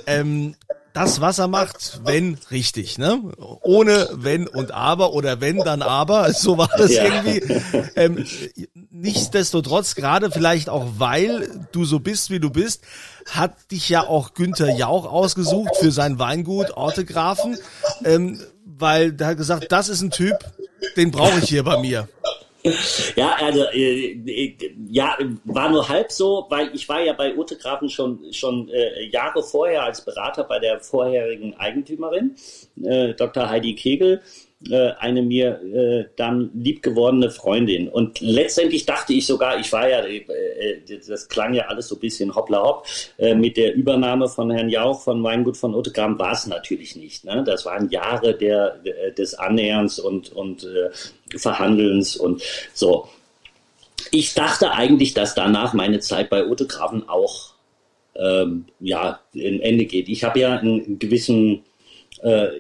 Ähm, 0.07 0.57
das, 0.99 1.21
was 1.21 1.39
er 1.39 1.47
macht, 1.47 2.01
wenn 2.05 2.39
richtig, 2.51 2.99
ne? 2.99 3.21
Ohne 3.63 4.09
wenn 4.15 4.49
und 4.49 4.73
aber 4.73 5.13
oder 5.13 5.41
wenn 5.41 5.59
dann 5.59 5.81
aber, 5.81 6.33
so 6.33 6.59
war 6.59 6.71
das 6.77 6.93
ja. 6.93 7.05
irgendwie. 7.05 7.63
Ähm, 7.95 8.27
nichtsdestotrotz, 8.91 9.95
gerade 9.95 10.33
vielleicht 10.33 10.69
auch 10.69 10.87
weil 10.99 11.49
du 11.71 11.85
so 11.85 12.01
bist, 12.01 12.31
wie 12.31 12.41
du 12.41 12.51
bist, 12.51 12.83
hat 13.31 13.71
dich 13.71 13.89
ja 13.89 14.09
auch 14.09 14.35
Günther 14.35 14.75
Jauch 14.75 15.07
ausgesucht 15.07 15.77
für 15.79 15.93
sein 15.93 16.19
Weingut 16.19 16.73
Ortegrafen, 16.73 17.57
ähm, 18.05 18.41
weil 18.65 19.13
der 19.13 19.29
hat 19.29 19.37
gesagt, 19.37 19.71
das 19.71 19.89
ist 19.89 20.03
ein 20.03 20.11
Typ, 20.11 20.37
den 20.97 21.13
brauche 21.13 21.39
ich 21.39 21.49
hier 21.49 21.63
bei 21.63 21.79
mir. 21.79 22.09
Ja, 23.17 23.37
also 23.41 23.65
äh, 23.73 24.13
äh, 24.13 24.57
ja, 24.89 25.17
war 25.45 25.71
nur 25.71 25.89
halb 25.89 26.11
so, 26.13 26.47
weil 26.49 26.75
ich 26.75 26.89
war 26.89 27.01
ja 27.01 27.13
bei 27.13 27.37
Ute 27.37 27.57
Grafen 27.57 27.89
schon 27.89 28.33
schon 28.33 28.69
äh, 28.69 29.05
Jahre 29.07 29.43
vorher 29.43 29.85
als 29.85 30.05
Berater 30.05 30.45
bei 30.45 30.59
der 30.59 30.81
vorherigen 30.81 31.55
Eigentümerin, 31.55 32.37
äh, 32.83 33.15
Dr. 33.15 33.49
Heidi 33.49 33.75
Kegel 33.75 34.23
äh, 34.67 34.91
eine 34.99 35.23
mir 35.23 35.61
äh, 35.63 36.09
dann 36.17 36.51
liebgewordene 36.55 37.31
Freundin. 37.31 37.89
Und 37.89 38.21
letztendlich 38.21 38.87
dachte 38.87 39.13
ich 39.13 39.27
sogar, 39.27 39.59
ich 39.59 39.73
war 39.73 39.89
ja, 39.89 40.01
äh, 40.01 40.19
äh, 40.19 41.01
das 41.07 41.29
klang 41.29 41.55
ja 41.55 41.67
alles 41.67 41.89
so 41.89 41.95
ein 41.95 42.01
bisschen 42.01 42.35
hoppla 42.35 42.63
hopp, 42.63 42.87
äh, 43.19 43.35
mit 43.35 43.57
der 43.57 43.75
Übernahme 43.75 44.29
von 44.29 44.51
Herrn 44.51 44.69
Jauch 44.69 45.01
von 45.03 45.23
Weingut 45.23 45.57
von 45.57 45.75
Ottegram 45.75 46.19
war 46.19 46.33
es 46.33 46.47
natürlich 46.47 46.97
nicht. 46.97 47.25
Ne? 47.25 47.45
Das 47.47 47.65
waren 47.67 47.89
Jahre 47.91 48.37
der, 48.37 48.79
des 49.17 49.35
Annäherns 49.35 50.01
und, 50.01 50.33
und 50.33 50.65
äh, 50.65 50.91
Verhandelns 51.39 52.17
und 52.17 52.43
so. 52.75 53.09
Ich 54.11 54.35
dachte 54.35 54.73
eigentlich, 54.73 55.15
dass 55.15 55.35
danach 55.35 55.73
meine 55.73 56.01
Zeit 56.01 56.31
bei 56.31 56.47
Otto 56.47 56.67
Grafen 56.67 57.09
auch 57.09 57.53
ähm, 58.17 58.65
ja, 58.81 59.21
ein 59.35 59.61
Ende 59.61 59.85
geht. 59.85 60.09
Ich 60.09 60.25
habe 60.25 60.41
ja 60.41 60.59
einen 60.59 60.99
gewissen 60.99 61.57
äh, 61.57 61.68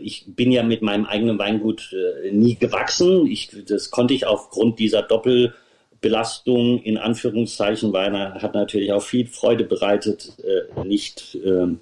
ich 0.02 0.24
bin 0.26 0.52
ja 0.52 0.62
mit 0.62 0.82
meinem 0.82 1.06
eigenen 1.06 1.38
Weingut 1.38 1.92
äh, 1.92 2.30
nie 2.30 2.56
gewachsen. 2.56 3.26
Ich, 3.26 3.50
das 3.66 3.90
konnte 3.90 4.14
ich 4.14 4.26
aufgrund 4.26 4.78
dieser 4.78 5.02
Doppelbelastung 5.02 6.82
in 6.82 6.98
Anführungszeichen, 6.98 7.92
weil 7.92 8.14
er 8.14 8.34
hat 8.42 8.54
natürlich 8.54 8.92
auch 8.92 9.02
viel 9.02 9.26
Freude 9.26 9.64
bereitet, 9.64 10.32
äh, 10.44 10.84
nicht, 10.84 11.38
ähm, 11.44 11.80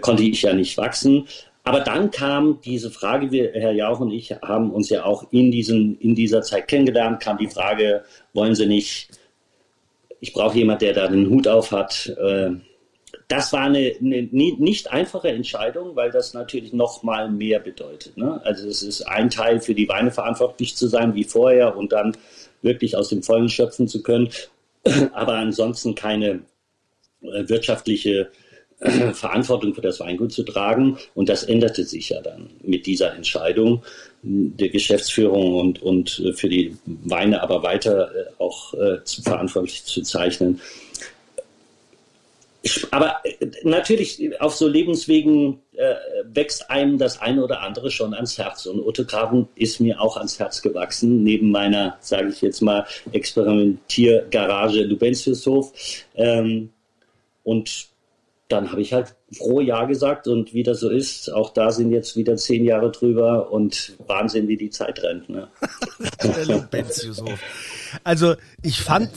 konnte 0.00 0.24
ich 0.24 0.42
ja 0.42 0.52
nicht 0.52 0.76
wachsen. 0.76 1.26
Aber 1.68 1.80
dann 1.80 2.10
kam 2.10 2.60
diese 2.64 2.90
Frage, 2.90 3.30
wir, 3.30 3.52
Herr 3.52 3.72
Jauch 3.72 4.00
und 4.00 4.10
ich 4.10 4.32
haben 4.42 4.70
uns 4.70 4.88
ja 4.88 5.04
auch 5.04 5.30
in, 5.32 5.50
diesen, 5.50 5.98
in 6.00 6.14
dieser 6.14 6.40
Zeit 6.40 6.66
kennengelernt, 6.66 7.20
kam 7.20 7.36
die 7.36 7.46
Frage, 7.46 8.04
wollen 8.32 8.54
Sie 8.54 8.64
nicht, 8.64 9.10
ich 10.18 10.32
brauche 10.32 10.56
jemand, 10.56 10.80
der 10.80 10.94
da 10.94 11.08
den 11.08 11.28
Hut 11.28 11.46
auf 11.46 11.70
hat, 11.70 12.06
äh, 12.18 12.52
das 13.28 13.52
war 13.52 13.60
eine, 13.60 13.94
eine, 14.00 14.22
nicht 14.32 14.90
einfache 14.90 15.28
Entscheidung, 15.28 15.94
weil 15.94 16.10
das 16.10 16.32
natürlich 16.32 16.72
noch 16.72 17.02
mal 17.02 17.30
mehr 17.30 17.60
bedeutet. 17.60 18.16
Ne? 18.16 18.40
Also 18.44 18.66
es 18.66 18.82
ist 18.82 19.02
ein 19.02 19.28
Teil 19.28 19.60
für 19.60 19.74
die 19.74 19.88
Weine 19.88 20.10
verantwortlich 20.10 20.76
zu 20.76 20.88
sein 20.88 21.14
wie 21.14 21.24
vorher 21.24 21.76
und 21.76 21.92
dann 21.92 22.16
wirklich 22.62 22.96
aus 22.96 23.10
dem 23.10 23.22
Vollen 23.22 23.50
schöpfen 23.50 23.86
zu 23.86 24.02
können, 24.02 24.30
aber 25.12 25.34
ansonsten 25.34 25.94
keine 25.94 26.40
äh, 27.20 27.48
wirtschaftliche 27.48 28.30
äh, 28.80 29.12
Verantwortung 29.12 29.74
für 29.74 29.82
das 29.82 30.00
Weingut 30.00 30.32
zu 30.32 30.42
tragen. 30.42 30.96
Und 31.14 31.28
das 31.28 31.44
änderte 31.44 31.84
sich 31.84 32.08
ja 32.08 32.22
dann 32.22 32.48
mit 32.62 32.86
dieser 32.86 33.14
Entscheidung 33.14 33.82
der 34.22 34.70
Geschäftsführung 34.70 35.54
und, 35.54 35.82
und 35.82 36.18
äh, 36.20 36.32
für 36.32 36.48
die 36.48 36.76
Weine 36.86 37.42
aber 37.42 37.62
weiter 37.62 38.10
auch 38.38 38.72
äh, 38.72 39.00
verantwortlich 39.04 39.84
zu 39.84 40.00
zeichnen 40.00 40.60
aber 42.90 43.16
äh, 43.24 43.46
natürlich 43.62 44.40
auf 44.40 44.54
so 44.54 44.68
Lebenswegen 44.68 45.60
äh, 45.76 45.94
wächst 46.24 46.70
einem 46.70 46.98
das 46.98 47.20
eine 47.20 47.44
oder 47.44 47.62
andere 47.62 47.90
schon 47.90 48.14
ans 48.14 48.38
Herz. 48.38 48.66
Und 48.66 48.80
Otto 48.80 49.04
Graben 49.04 49.48
ist 49.54 49.80
mir 49.80 50.00
auch 50.00 50.16
ans 50.16 50.38
Herz 50.38 50.62
gewachsen, 50.62 51.22
neben 51.22 51.50
meiner, 51.50 51.96
sage 52.00 52.28
ich 52.28 52.40
jetzt 52.40 52.62
mal, 52.62 52.86
Experimentiergarage 53.12 54.82
Lubentiushof. 54.82 55.72
Ähm, 56.14 56.70
und 57.44 57.88
dann 58.48 58.70
habe 58.70 58.80
ich 58.80 58.92
halt 58.92 59.14
froh 59.36 59.60
Ja 59.60 59.84
gesagt 59.84 60.26
und 60.26 60.54
wie 60.54 60.62
das 60.62 60.80
so 60.80 60.88
ist, 60.88 61.32
auch 61.32 61.50
da 61.50 61.70
sind 61.70 61.92
jetzt 61.92 62.16
wieder 62.16 62.36
zehn 62.36 62.64
Jahre 62.64 62.90
drüber 62.90 63.52
und 63.52 63.96
Wahnsinn, 64.06 64.48
wie 64.48 64.56
die 64.56 64.70
Zeit 64.70 65.02
rennt. 65.02 65.28
Ne? 65.28 65.48
also 68.04 68.34
ich 68.62 68.80
fand 68.80 69.10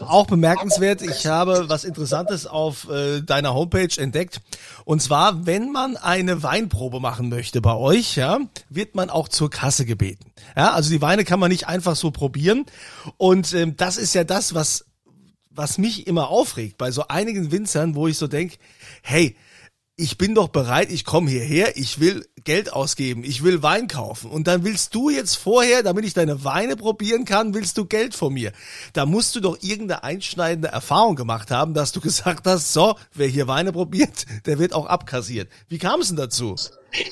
auch 0.00 0.26
bemerkenswert, 0.26 1.02
ich 1.02 1.26
habe 1.26 1.68
was 1.68 1.84
Interessantes 1.84 2.46
auf 2.46 2.88
äh, 2.90 3.20
deiner 3.20 3.54
Homepage 3.54 3.88
entdeckt. 3.96 4.40
Und 4.84 5.02
zwar, 5.02 5.46
wenn 5.46 5.72
man 5.72 5.96
eine 5.96 6.42
Weinprobe 6.42 7.00
machen 7.00 7.28
möchte 7.28 7.60
bei 7.60 7.74
euch, 7.74 8.16
ja, 8.16 8.38
wird 8.68 8.94
man 8.94 9.10
auch 9.10 9.28
zur 9.28 9.50
Kasse 9.50 9.84
gebeten. 9.84 10.32
Ja, 10.56 10.72
also 10.72 10.90
die 10.90 11.02
Weine 11.02 11.24
kann 11.24 11.40
man 11.40 11.50
nicht 11.50 11.66
einfach 11.66 11.96
so 11.96 12.10
probieren. 12.10 12.66
Und 13.16 13.52
ähm, 13.54 13.76
das 13.76 13.96
ist 13.96 14.14
ja 14.14 14.24
das, 14.24 14.54
was, 14.54 14.84
was 15.50 15.78
mich 15.78 16.06
immer 16.06 16.28
aufregt 16.28 16.78
bei 16.78 16.90
so 16.90 17.08
einigen 17.08 17.50
Winzern, 17.50 17.94
wo 17.94 18.08
ich 18.08 18.18
so 18.18 18.26
denk, 18.26 18.58
hey, 19.02 19.36
ich 19.98 20.18
bin 20.18 20.34
doch 20.34 20.48
bereit, 20.48 20.90
ich 20.92 21.06
komme 21.06 21.30
hierher, 21.30 21.78
ich 21.78 22.00
will 22.00 22.26
Geld 22.44 22.70
ausgeben, 22.70 23.24
ich 23.24 23.42
will 23.42 23.62
Wein 23.62 23.88
kaufen. 23.88 24.30
Und 24.30 24.46
dann 24.46 24.62
willst 24.62 24.94
du 24.94 25.08
jetzt 25.08 25.36
vorher, 25.36 25.82
damit 25.82 26.04
ich 26.04 26.12
deine 26.12 26.44
Weine 26.44 26.76
probieren 26.76 27.24
kann, 27.24 27.54
willst 27.54 27.78
du 27.78 27.86
Geld 27.86 28.14
von 28.14 28.34
mir. 28.34 28.52
Da 28.92 29.06
musst 29.06 29.34
du 29.34 29.40
doch 29.40 29.56
irgendeine 29.62 30.04
einschneidende 30.04 30.68
Erfahrung 30.68 31.16
gemacht 31.16 31.50
haben, 31.50 31.72
dass 31.72 31.92
du 31.92 32.00
gesagt 32.02 32.46
hast, 32.46 32.74
so, 32.74 32.94
wer 33.14 33.26
hier 33.26 33.48
Weine 33.48 33.72
probiert, 33.72 34.26
der 34.44 34.58
wird 34.58 34.74
auch 34.74 34.86
abkassiert. 34.86 35.48
Wie 35.68 35.78
kam 35.78 36.00
es 36.00 36.08
denn 36.08 36.18
dazu? 36.18 36.56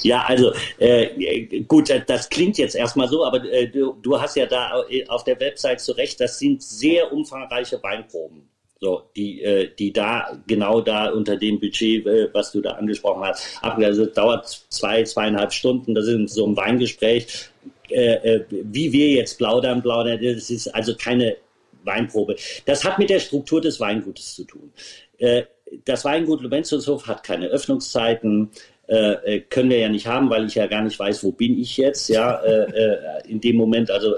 Ja, 0.03 0.25
also 0.25 0.53
äh, 0.79 1.63
gut, 1.63 1.91
das 2.07 2.29
klingt 2.29 2.59
jetzt 2.59 2.75
erstmal 2.75 3.09
so, 3.09 3.25
aber 3.25 3.45
äh, 3.45 3.67
du, 3.67 3.95
du 4.03 4.21
hast 4.21 4.37
ja 4.37 4.47
da 4.47 4.85
auf 5.09 5.25
der 5.25 5.41
Website 5.41 5.81
zu 5.81 5.93
Recht, 5.93 6.21
das 6.21 6.39
sind 6.39 6.63
sehr 6.63 7.13
umfangreiche 7.13 7.83
Weinproben. 7.83 8.49
So, 8.85 9.05
die, 9.17 9.41
äh, 9.41 9.71
die 9.79 9.95
da 9.95 10.39
genau 10.47 10.83
da 10.83 11.09
unter 11.09 11.37
dem 11.39 11.59
Budget, 11.59 12.07
äh, 12.07 12.29
was 12.35 12.53
du 12.53 12.61
da 12.61 12.73
angesprochen 12.73 13.23
hast, 13.25 13.57
ab, 13.63 13.79
also 13.79 14.05
dauert 14.05 14.47
zwei, 14.69 15.03
zweieinhalb 15.05 15.55
Stunden. 15.55 15.95
Das 15.95 16.07
ist 16.07 16.35
so 16.35 16.47
ein 16.47 16.55
Weingespräch. 16.55 17.49
Äh, 17.89 18.17
äh, 18.17 18.45
wie 18.51 18.93
wir 18.93 19.09
jetzt 19.09 19.39
plaudern, 19.39 19.81
plaudern, 19.81 20.21
das 20.23 20.51
ist 20.51 20.69
also 20.69 20.95
keine 20.97 21.35
Weinprobe. 21.85 22.37
Das 22.67 22.85
hat 22.85 22.99
mit 22.99 23.09
der 23.09 23.21
Struktur 23.21 23.63
des 23.63 23.81
Weingutes 23.81 24.35
zu 24.35 24.45
tun. 24.45 24.71
Äh, 25.17 25.45
das 25.87 26.05
Weingut 26.05 26.43
Lubenzushof 26.43 27.07
hat 27.07 27.23
keine 27.23 27.47
Öffnungszeiten, 27.47 28.51
äh, 28.87 29.41
können 29.49 29.71
wir 29.71 29.79
ja 29.79 29.89
nicht 29.89 30.07
haben, 30.07 30.29
weil 30.29 30.45
ich 30.45 30.57
ja 30.57 30.67
gar 30.67 30.83
nicht 30.83 30.99
weiß, 30.99 31.25
wo 31.25 31.33
bin 31.33 31.59
ich 31.59 31.79
jetzt, 31.79 32.11
ja, 32.11 32.37
äh, 32.43 33.27
in 33.27 33.41
dem 33.41 33.57
Moment, 33.57 33.91
also 33.91 34.15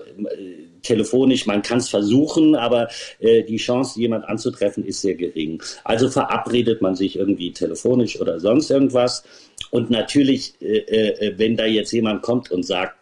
telefonisch, 0.87 1.47
man 1.47 1.63
kann 1.63 1.79
es 1.79 1.89
versuchen, 1.89 2.55
aber 2.55 2.89
äh, 3.19 3.43
die 3.43 3.57
Chance, 3.57 4.01
jemand 4.01 4.25
anzutreffen, 4.25 4.85
ist 4.85 5.01
sehr 5.01 5.15
gering. 5.15 5.63
Also 5.85 6.09
verabredet 6.09 6.83
man 6.83 6.95
sich 6.95 7.17
irgendwie 7.17 7.53
telefonisch 7.53 8.21
oder 8.21 8.41
sonst 8.41 8.71
irgendwas. 8.71 9.25
Und 9.71 9.91
natürlich, 9.91 10.55
äh, 10.61 10.79
äh, 10.79 11.35
wenn 11.39 11.57
da 11.57 11.67
jetzt 11.67 11.93
jemand 11.93 12.23
kommt 12.23 12.51
und 12.51 12.65
sagt, 12.65 12.96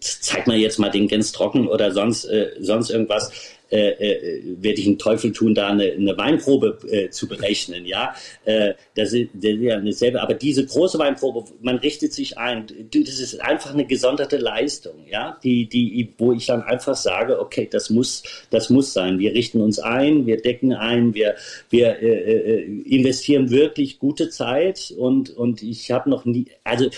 zeig 0.00 0.46
mal 0.46 0.56
jetzt 0.56 0.78
mal 0.78 0.90
den 0.90 1.08
Gens 1.08 1.32
trocken 1.32 1.68
oder 1.68 1.92
sonst, 1.92 2.24
äh, 2.24 2.52
sonst 2.60 2.90
irgendwas, 2.90 3.30
äh, 3.72 3.92
äh, 3.92 4.42
werde 4.60 4.80
ich 4.80 4.86
einen 4.86 4.98
Teufel 4.98 5.32
tun, 5.32 5.54
da 5.54 5.68
eine, 5.68 5.92
eine 5.92 6.14
Weinprobe 6.18 6.78
äh, 6.90 7.08
zu 7.08 7.26
berechnen. 7.26 7.86
Ja, 7.86 8.14
äh, 8.44 8.74
das, 8.94 9.14
ist, 9.14 9.30
das 9.32 9.52
ist 9.52 9.62
ja 9.62 9.76
eine 9.76 9.94
selbe. 9.94 10.20
Aber 10.20 10.34
diese 10.34 10.66
große 10.66 10.98
Weinprobe, 10.98 11.44
man 11.62 11.78
richtet 11.78 12.12
sich 12.12 12.36
ein. 12.36 12.66
Das 12.90 13.18
ist 13.18 13.40
einfach 13.40 13.72
eine 13.72 13.86
gesonderte 13.86 14.36
Leistung. 14.36 15.06
Ja, 15.10 15.38
die, 15.42 15.70
die, 15.70 16.12
wo 16.18 16.34
ich 16.34 16.44
dann 16.44 16.62
einfach 16.62 16.96
sage, 16.96 17.40
okay, 17.40 17.66
das 17.70 17.88
muss, 17.88 18.22
das 18.50 18.68
muss 18.68 18.92
sein. 18.92 19.18
Wir 19.18 19.32
richten 19.32 19.62
uns 19.62 19.78
ein, 19.78 20.26
wir 20.26 20.42
decken 20.42 20.74
ein, 20.74 21.14
wir, 21.14 21.36
wir 21.70 22.02
äh, 22.02 22.56
äh 22.58 22.82
investieren 22.82 23.48
wirklich 23.50 23.98
gute 23.98 24.28
Zeit 24.28 24.92
und 24.94 25.30
und 25.30 25.62
ich 25.62 25.90
habe 25.90 26.10
noch 26.10 26.26
nie, 26.26 26.44
also 26.62 26.90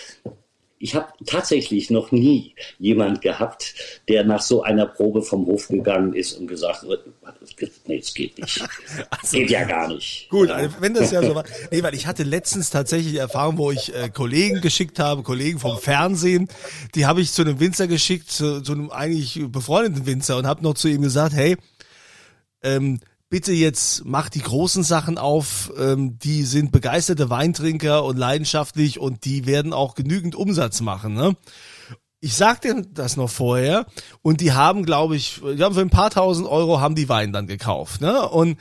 ich 0.79 0.95
habe 0.95 1.07
tatsächlich 1.25 1.91
noch 1.91 2.13
nie 2.13 2.55
jemand 2.79 3.23
gehabt, 3.23 3.75
der 4.09 4.25
nach 4.25 4.43
so 4.43 4.63
einer 4.63 4.87
Probe 4.87 5.23
vom 5.23 5.47
Hof 5.47 5.69
gegangen 5.69 6.13
ist 6.15 6.35
und 6.35 6.47
gesagt 6.47 6.83
hat, 6.83 7.01
nee, 7.87 7.99
es 7.99 8.15
geht 8.15 8.39
nicht. 8.39 8.65
Also, 9.11 9.39
geht 9.39 9.51
ja 9.51 9.65
gar 9.65 9.89
nicht. 9.89 10.29
Gut, 10.29 10.51
also 10.51 10.77
wenn 10.81 10.95
das 10.95 11.11
ja 11.11 11.23
so 11.23 11.35
war. 11.35 11.45
Nee, 11.71 11.83
weil 11.83 11.95
ich 11.95 12.07
hatte 12.07 12.23
letztens 12.23 12.71
tatsächlich 12.71 13.17
Erfahrung, 13.17 13.59
wo 13.59 13.71
ich 13.71 13.95
äh, 13.95 14.09
Kollegen 14.11 14.61
geschickt 14.61 14.99
habe, 14.99 15.23
Kollegen 15.23 15.59
vom 15.59 15.79
Fernsehen, 15.79 16.49
die 16.95 17.07
habe 17.07 17.21
ich 17.21 17.33
zu 17.33 17.43
einem 17.43 17.61
Winzer 17.61 17.87
geschickt, 17.87 18.31
zu, 18.31 18.61
zu 18.61 18.73
einem 18.73 18.91
eigentlich 18.91 19.41
befreundeten 19.49 20.07
Winzer 20.07 20.37
und 20.37 20.47
habe 20.47 20.63
noch 20.63 20.75
zu 20.75 20.89
ihm 20.89 21.03
gesagt, 21.03 21.35
hey, 21.35 21.57
ähm, 22.63 23.01
bitte 23.29 23.53
jetzt 23.53 24.05
mach 24.05 24.29
die 24.29 24.43
großen 24.43 24.83
Sachen 24.83 25.19
auf, 25.19 25.73
ähm, 25.79 26.19
die 26.19 26.45
sind 26.45 26.73
begeisterte 26.73 27.31
Weintrinker 27.31 28.05
und 28.05 28.17
leidenschaftlich 28.17 28.99
und 28.99 29.25
die 29.25 29.47
werden 29.47 29.73
auch 29.73 29.95
genügend 29.95 30.35
Umsatz 30.35 30.81
machen. 30.81 31.15
Ne? 31.15 31.37
Ich 32.21 32.35
sagte 32.35 32.87
das 32.91 33.17
noch 33.17 33.31
vorher 33.31 33.87
und 34.23 34.41
die 34.41 34.53
haben, 34.53 34.85
glaube 34.85 35.17
ich, 35.17 35.41
die 35.43 35.63
haben 35.63 35.75
für 35.75 35.81
ein 35.81 35.91
paar 35.91 36.11
tausend 36.11 36.49
Euro 36.49 36.81
haben 36.81 36.95
die 36.95 37.09
Wein 37.09 37.33
dann 37.33 37.47
gekauft. 37.47 38.01
Ne? 38.01 38.29
Und 38.29 38.59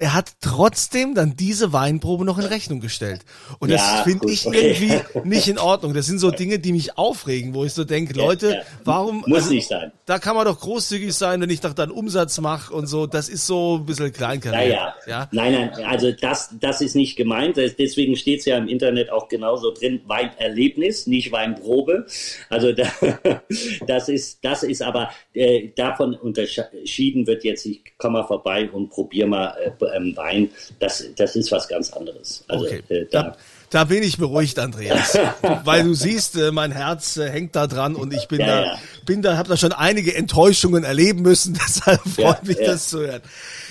er 0.00 0.14
hat 0.14 0.32
trotzdem 0.40 1.14
dann 1.14 1.36
diese 1.36 1.74
Weinprobe 1.74 2.24
noch 2.24 2.38
in 2.38 2.46
Rechnung 2.46 2.80
gestellt. 2.80 3.20
Und 3.58 3.68
ja, 3.68 3.76
das 3.76 4.00
finde 4.00 4.30
ich 4.32 4.46
okay. 4.46 4.70
irgendwie 4.70 5.28
nicht 5.28 5.46
in 5.46 5.58
Ordnung. 5.58 5.92
Das 5.92 6.06
sind 6.06 6.18
so 6.18 6.30
Dinge, 6.30 6.58
die 6.58 6.72
mich 6.72 6.96
aufregen, 6.96 7.52
wo 7.52 7.66
ich 7.66 7.74
so 7.74 7.84
denke, 7.84 8.14
Leute, 8.14 8.54
ja, 8.54 8.62
warum... 8.84 9.22
Muss 9.26 9.42
also, 9.42 9.52
nicht 9.52 9.68
sein. 9.68 9.92
Da 10.06 10.18
kann 10.18 10.36
man 10.36 10.46
doch 10.46 10.58
großzügig 10.58 11.12
sein, 11.12 11.42
wenn 11.42 11.50
ich 11.50 11.60
doch 11.60 11.74
dann 11.74 11.90
Umsatz 11.90 12.40
mache 12.40 12.72
und 12.72 12.86
so. 12.86 13.06
Das 13.06 13.28
ist 13.28 13.46
so 13.46 13.76
ein 13.76 13.84
bisschen 13.84 14.10
kleinkariert. 14.10 14.70
Naja. 14.70 14.94
Ja? 15.06 15.28
Nein, 15.32 15.52
nein, 15.52 15.84
also 15.84 16.10
das, 16.12 16.48
das 16.58 16.80
ist 16.80 16.96
nicht 16.96 17.16
gemeint. 17.16 17.58
Deswegen 17.58 18.16
steht 18.16 18.40
es 18.40 18.46
ja 18.46 18.56
im 18.56 18.68
Internet 18.68 19.12
auch 19.12 19.28
genauso 19.28 19.70
drin, 19.70 20.00
Weinerlebnis, 20.06 21.06
nicht 21.06 21.30
Weinprobe. 21.30 22.06
Also 22.48 22.72
da, 22.72 22.84
das 23.86 24.08
ist, 24.08 24.42
das 24.42 24.62
ist 24.62 24.80
aber, 24.80 25.10
äh, 25.34 25.68
davon 25.76 26.14
unterschieden 26.14 27.26
wird 27.26 27.44
jetzt, 27.44 27.66
ich 27.66 27.82
komme 27.98 28.20
mal 28.20 28.26
vorbei 28.26 28.70
und 28.70 28.88
probiere 28.88 29.28
mal 29.28 29.54
äh, 29.62 29.89
ähm, 29.94 30.16
Wein, 30.16 30.50
das, 30.78 31.04
das 31.16 31.36
ist 31.36 31.50
was 31.52 31.68
ganz 31.68 31.92
anderes. 31.92 32.44
Also, 32.48 32.66
okay. 32.66 32.82
Äh, 32.88 33.06
da, 33.10 33.36
da 33.70 33.84
bin 33.84 34.02
ich 34.02 34.18
beruhigt, 34.18 34.58
Andreas, 34.58 35.16
weil 35.64 35.84
du 35.84 35.94
siehst, 35.94 36.36
äh, 36.36 36.50
mein 36.50 36.72
Herz 36.72 37.16
äh, 37.16 37.30
hängt 37.30 37.54
da 37.54 37.68
dran 37.68 37.94
und 37.94 38.12
ich 38.12 38.26
bin 38.26 38.40
ja, 38.40 38.46
da, 38.46 38.62
ja. 38.62 38.78
bin 39.06 39.22
da, 39.22 39.36
habe 39.36 39.48
da 39.48 39.56
schon 39.56 39.72
einige 39.72 40.14
Enttäuschungen 40.14 40.82
erleben 40.82 41.22
müssen. 41.22 41.54
Deshalb 41.66 42.00
freut 42.02 42.42
ja, 42.42 42.48
mich 42.48 42.58
das 42.58 42.88
zu 42.88 42.98
hören. 43.00 43.22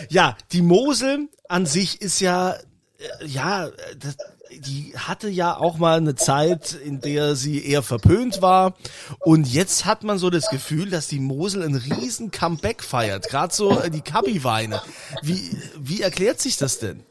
Ja, 0.09 0.37
die 0.53 0.61
Mosel 0.61 1.27
an 1.49 1.65
sich 1.65 2.01
ist 2.01 2.21
ja, 2.21 2.53
äh, 2.53 3.25
ja, 3.25 3.69
das, 3.99 4.15
die 4.51 4.93
hatte 4.95 5.29
ja 5.29 5.57
auch 5.57 5.77
mal 5.77 5.97
eine 5.97 6.15
Zeit, 6.15 6.73
in 6.73 7.01
der 7.01 7.35
sie 7.35 7.65
eher 7.65 7.83
verpönt 7.83 8.41
war. 8.41 8.75
Und 9.19 9.51
jetzt 9.51 9.85
hat 9.85 10.03
man 10.03 10.17
so 10.17 10.29
das 10.29 10.49
Gefühl, 10.49 10.89
dass 10.89 11.07
die 11.07 11.19
Mosel 11.19 11.63
ein 11.63 11.75
riesen 11.75 12.31
Comeback 12.31 12.83
feiert. 12.83 13.29
Gerade 13.29 13.53
so 13.53 13.79
äh, 13.79 13.89
die 13.89 14.01
Kabi-Weine. 14.01 14.81
Wie, 15.21 15.39
wie 15.79 16.01
erklärt 16.01 16.39
sich 16.39 16.57
das 16.57 16.79
denn? 16.79 17.03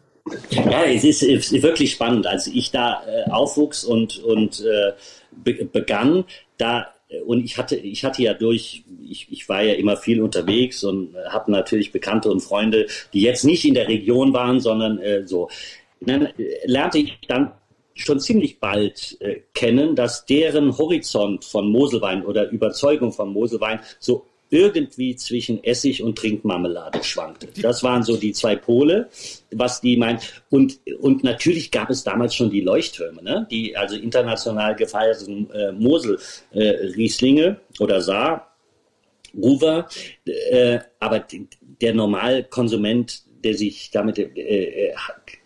Ja, 0.50 0.84
es 0.84 1.04
ist, 1.04 1.22
es 1.22 1.52
ist 1.52 1.62
wirklich 1.62 1.92
spannend. 1.92 2.26
Als 2.26 2.46
ich 2.46 2.70
da 2.70 3.02
äh, 3.06 3.30
aufwuchs 3.30 3.84
und, 3.84 4.18
und 4.18 4.60
äh, 4.60 4.92
be 5.32 5.64
begann, 5.64 6.24
da 6.58 6.88
und 7.26 7.42
ich 7.42 7.56
hatte, 7.56 7.76
ich 7.76 8.04
hatte 8.04 8.22
ja 8.22 8.34
durch, 8.34 8.84
ich, 9.08 9.28
ich 9.30 9.48
war 9.48 9.62
ja 9.62 9.74
immer 9.74 9.96
viel 9.96 10.20
unterwegs 10.20 10.84
und 10.84 11.14
habe 11.30 11.50
natürlich 11.50 11.90
Bekannte 11.90 12.30
und 12.30 12.40
Freunde, 12.40 12.86
die 13.14 13.22
jetzt 13.22 13.44
nicht 13.44 13.64
in 13.64 13.72
der 13.72 13.88
Region 13.88 14.34
waren, 14.34 14.60
sondern 14.60 14.98
äh, 14.98 15.26
so 15.26 15.48
äh, 15.48 15.50
lernte 16.00 16.98
ich 16.98 17.18
dann 17.26 17.52
schon 17.94 18.20
ziemlich 18.20 18.60
bald 18.60 19.16
äh, 19.20 19.40
kennen, 19.54 19.96
dass 19.96 20.24
deren 20.24 20.76
Horizont 20.78 21.44
von 21.44 21.70
Moselwein 21.70 22.24
oder 22.24 22.48
Überzeugung 22.50 23.12
von 23.12 23.32
Moselwein 23.32 23.80
so 23.98 24.24
irgendwie 24.50 25.14
zwischen 25.16 25.62
Essig 25.62 26.02
und 26.02 26.16
Trinkmarmelade 26.16 27.04
schwankte. 27.04 27.48
Das 27.60 27.82
waren 27.82 28.02
so 28.02 28.16
die 28.16 28.32
zwei 28.32 28.56
Pole, 28.56 29.10
was 29.50 29.80
die 29.80 29.96
meinen. 29.96 30.20
Und, 30.50 30.80
und 31.00 31.22
natürlich 31.22 31.70
gab 31.70 31.90
es 31.90 32.02
damals 32.02 32.34
schon 32.34 32.50
die 32.50 32.62
Leuchttürme, 32.62 33.22
ne? 33.22 33.46
die 33.50 33.76
also 33.76 33.96
international 33.96 34.74
gefeierten 34.74 35.50
äh, 35.50 35.72
Mosel-Rieslinge 35.72 37.44
äh, 37.44 37.82
oder 37.82 38.00
Saar, 38.00 38.56
Ruwer. 39.36 39.86
Äh, 40.24 40.78
aber 40.98 41.26
der 41.80 41.94
Normalkonsument, 41.94 43.22
der 43.44 43.54
sich 43.54 43.90
damit 43.90 44.18
äh, 44.18 44.24
äh 44.24 44.94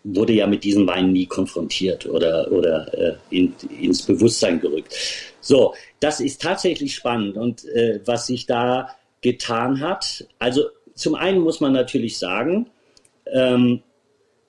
wurde 0.05 0.33
ja 0.33 0.47
mit 0.47 0.65
diesem 0.65 0.87
Wein 0.87 1.13
nie 1.13 1.27
konfrontiert 1.27 2.07
oder, 2.07 2.51
oder 2.51 2.93
äh, 2.93 3.15
in, 3.31 3.55
ins 3.81 4.03
Bewusstsein 4.03 4.61
gerückt. 4.61 4.95
So, 5.41 5.75
das 6.01 6.21
ist 6.21 6.43
tatsächlich 6.43 6.95
spannend 6.95 7.37
und 7.37 7.65
äh, 7.67 8.01
was 8.05 8.27
sich 8.27 8.47
da 8.47 8.89
getan 9.21 9.81
hat. 9.81 10.27
Also 10.39 10.65
zum 10.95 11.15
einen 11.15 11.41
muss 11.41 11.61
man 11.61 11.73
natürlich 11.73 12.19
sagen, 12.19 12.67
ähm, 13.33 13.83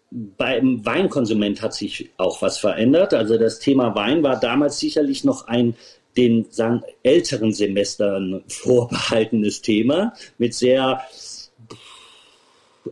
beim 0.10 0.86
Weinkonsument 0.86 1.62
hat 1.62 1.74
sich 1.74 2.10
auch 2.18 2.42
was 2.42 2.58
verändert. 2.58 3.14
Also 3.14 3.38
das 3.38 3.60
Thema 3.60 3.96
Wein 3.96 4.22
war 4.24 4.40
damals 4.40 4.80
sicherlich 4.80 5.24
noch 5.24 5.48
ein 5.48 5.76
den 6.18 6.46
sagen, 6.52 6.84
älteren 7.02 7.52
Semestern 7.54 8.44
vorbehaltenes 8.48 9.62
Thema 9.62 10.14
mit 10.38 10.54
sehr 10.54 11.02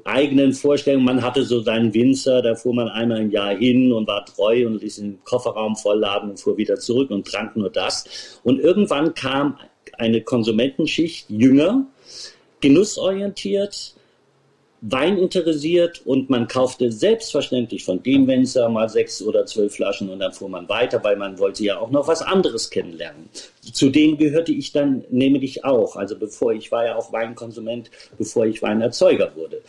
eigenen 0.04 0.54
Vorstellungen. 0.54 1.06
Man 1.06 1.22
hatte 1.22 1.44
so 1.44 1.62
seinen 1.62 1.94
Winzer, 1.94 2.42
da 2.42 2.56
fuhr 2.56 2.74
man 2.74 2.88
einmal 2.88 3.22
im 3.22 3.32
Jahr 3.32 3.56
hin 3.56 3.92
und 3.92 4.08
war 4.08 4.26
treu 4.26 4.66
und 4.66 4.82
ließ 4.82 4.98
den 4.98 5.24
Kofferraum 5.24 5.76
vollladen 5.76 6.32
und 6.32 6.40
fuhr 6.40 6.58
wieder 6.58 6.76
zurück 6.76 7.12
und 7.12 7.28
trank 7.28 7.56
nur 7.56 7.70
das. 7.70 8.40
Und 8.44 8.60
irgendwann 8.60 9.14
kam 9.14 9.58
eine 9.98 10.22
Konsumentenschicht, 10.22 11.30
jünger, 11.30 11.86
genussorientiert, 12.62 13.96
Wein 14.82 15.18
interessiert 15.18 16.02
und 16.06 16.30
man 16.30 16.48
kaufte 16.48 16.92
selbstverständlich 16.92 17.86
von 17.86 18.02
dem 18.02 18.28
Winzer 18.28 18.68
mal 18.68 18.90
sechs 18.90 19.22
oder 19.22 19.46
zwölf 19.46 19.76
Flaschen 19.76 20.10
und 20.10 20.20
dann 20.20 20.34
fuhr 20.34 20.50
man 20.50 20.68
weiter, 20.68 21.04
weil 21.04 21.16
man 21.16 21.38
wollte 21.38 21.64
ja 21.64 21.80
auch 21.80 21.92
noch 21.92 22.08
was 22.08 22.22
anderes 22.22 22.70
kennenlernen. 22.70 23.30
Zu 23.62 23.90
denen 23.90 24.18
gehörte 24.18 24.52
ich 24.52 24.72
dann 24.72 25.04
nämlich 25.10 25.64
auch. 25.64 25.96
Also 25.96 26.18
bevor 26.18 26.54
ich 26.54 26.72
war 26.72 26.86
ja 26.86 26.96
auch 26.96 27.14
Weinkonsument, 27.14 27.92
bevor 28.18 28.46
ich 28.46 28.62
Weinerzeuger 28.62 29.32
wurde. 29.36 29.62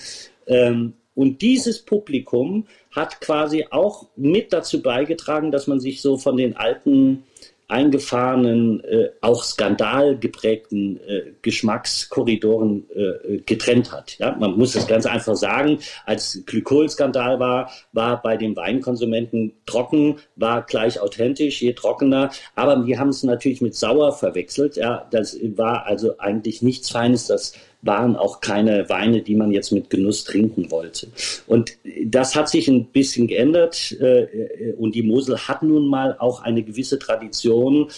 Ähm, 0.46 0.94
Und 1.14 1.42
dieses 1.42 1.80
Publikum 1.80 2.66
hat 2.90 3.20
quasi 3.20 3.66
auch 3.70 4.06
mit 4.16 4.50
dazu 4.50 4.80
beigetragen, 4.80 5.50
dass 5.50 5.66
man 5.66 5.78
sich 5.78 6.00
so 6.00 6.16
von 6.16 6.38
den 6.38 6.56
alten 6.56 7.24
eingefahrenen, 7.68 8.84
äh, 8.84 9.10
auch 9.20 9.44
skandalgeprägten 9.44 11.00
äh, 11.06 11.22
Geschmackskorridoren 11.42 12.84
äh, 12.94 13.38
getrennt 13.38 13.92
hat. 13.92 14.18
Ja, 14.18 14.36
man 14.38 14.58
muss 14.58 14.74
es 14.74 14.86
ganz 14.86 15.06
einfach 15.06 15.36
sagen, 15.36 15.78
als 16.04 16.42
Glykolskandal 16.46 17.40
war, 17.40 17.70
war 17.92 18.20
bei 18.20 18.36
den 18.36 18.56
Weinkonsumenten 18.56 19.54
trocken, 19.66 20.16
war 20.36 20.62
gleich 20.62 21.00
authentisch, 21.00 21.62
je 21.62 21.72
trockener, 21.72 22.30
aber 22.54 22.86
wir 22.86 22.98
haben 22.98 23.08
es 23.08 23.22
natürlich 23.22 23.62
mit 23.62 23.74
sauer 23.74 24.12
verwechselt. 24.12 24.76
Ja, 24.76 25.06
das 25.10 25.38
war 25.56 25.86
also 25.86 26.18
eigentlich 26.18 26.62
nichts 26.62 26.90
Feines, 26.90 27.26
das 27.26 27.54
waren 27.82 28.16
auch 28.16 28.40
keine 28.40 28.88
Weine, 28.88 29.22
die 29.22 29.34
man 29.34 29.50
jetzt 29.50 29.72
mit 29.72 29.90
Genuss 29.90 30.24
trinken 30.24 30.70
wollte. 30.70 31.08
Und 31.46 31.72
das 32.04 32.36
hat 32.36 32.48
sich 32.48 32.68
ein 32.68 32.86
bisschen 32.86 33.26
geändert 33.26 33.92
äh, 34.00 34.72
und 34.78 34.94
die 34.94 35.02
Mosel 35.02 35.36
hat 35.36 35.62
nun 35.62 35.88
mal 35.88 36.16
auch 36.18 36.42
eine 36.42 36.62
gewisse 36.62 36.98
Tradition 36.98 37.88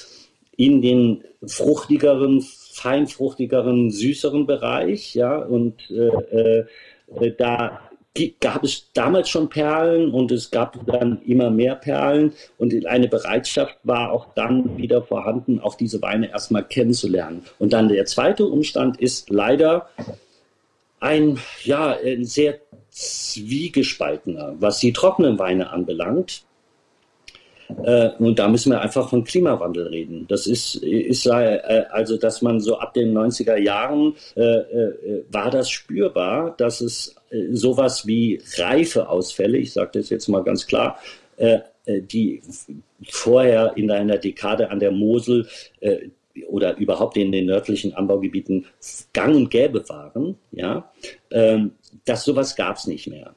in 0.57 0.81
den 0.81 1.25
fruchtigeren, 1.47 2.41
feinfruchtigeren, 2.41 3.91
süßeren 3.91 4.47
Bereich, 4.47 5.15
ja, 5.15 5.37
und 5.37 5.91
äh, 5.91 6.65
äh, 7.21 7.33
da 7.37 7.84
gab 8.41 8.63
es 8.63 8.93
damals 8.93 9.29
schon 9.29 9.49
Perlen 9.49 10.13
und 10.13 10.31
es 10.31 10.53
gab 10.53 10.87
dann 10.87 11.21
immer 11.23 11.51
mehr 11.51 11.75
Perlen 11.75 12.33
und 12.59 12.87
eine 12.87 13.09
Bereitschaft 13.09 13.77
war 13.83 14.13
auch 14.13 14.35
dann 14.35 14.79
wieder 14.79 15.03
vorhanden, 15.03 15.59
auch 15.59 15.75
diese 15.75 16.01
Weine 16.01 16.31
erstmal 16.31 16.65
kennenzulernen. 16.65 17.45
Und 17.59 17.73
dann 17.73 17.89
der 17.89 18.07
zweite 18.07 18.47
Umstand 18.47 19.01
ist 19.01 19.31
leider 19.31 19.89
ein, 21.01 21.39
ja, 21.65 21.97
ein 22.05 22.25
sehr 22.25 22.61
zwiegespaltener, 22.91 24.55
was 24.61 24.79
die 24.79 24.93
trockenen 24.93 25.39
Weine 25.41 25.71
anbelangt. 25.71 26.45
Äh, 27.83 28.11
und 28.19 28.39
da 28.39 28.49
müssen 28.49 28.73
wir 28.73 28.81
einfach 28.81 29.09
von 29.09 29.25
Klimawandel 29.25 29.89
reden. 29.89 30.27
Das 30.29 30.47
ist, 30.47 30.77
ist 30.77 31.27
äh, 31.27 31.85
also, 31.91 32.17
dass 32.17 32.43
man 32.43 32.61
so 32.61 32.79
ab 32.79 32.95
den 32.95 33.17
90er 33.17 33.57
Jahren 33.57 34.15
äh, 34.37 34.43
äh, 34.43 35.25
war 35.31 35.51
das 35.51 35.71
spürbar, 35.71 36.55
dass 36.57 36.81
es 36.81 37.17
äh, 37.31 37.53
sowas 37.53 38.07
wie 38.07 38.41
Reifeausfälle, 38.57 39.59
ich 39.59 39.73
sage 39.73 39.91
das 39.95 40.11
jetzt 40.11 40.29
mal 40.29 40.43
ganz 40.43 40.67
klar, 40.67 40.99
äh, 41.37 41.61
die 41.87 42.41
vorher 43.11 43.77
in 43.77 43.91
einer 43.91 44.17
Dekade 44.17 44.71
an 44.71 44.81
der 44.81 44.91
Mosel 44.91 45.47
oder 46.49 46.79
überhaupt 46.79 47.19
in 47.19 47.31
den 47.31 47.47
nördlichen 47.47 47.95
Anbaugebieten 47.95 48.65
gang 49.13 49.37
und 49.37 49.51
gäbe 49.51 49.87
waren, 49.89 50.37
ja, 50.51 50.91
ähm, 51.31 51.73
dass 52.07 52.25
sowas 52.25 52.57
gab 52.57 52.77
es 52.77 52.87
nicht 52.87 53.07
mehr. 53.07 53.35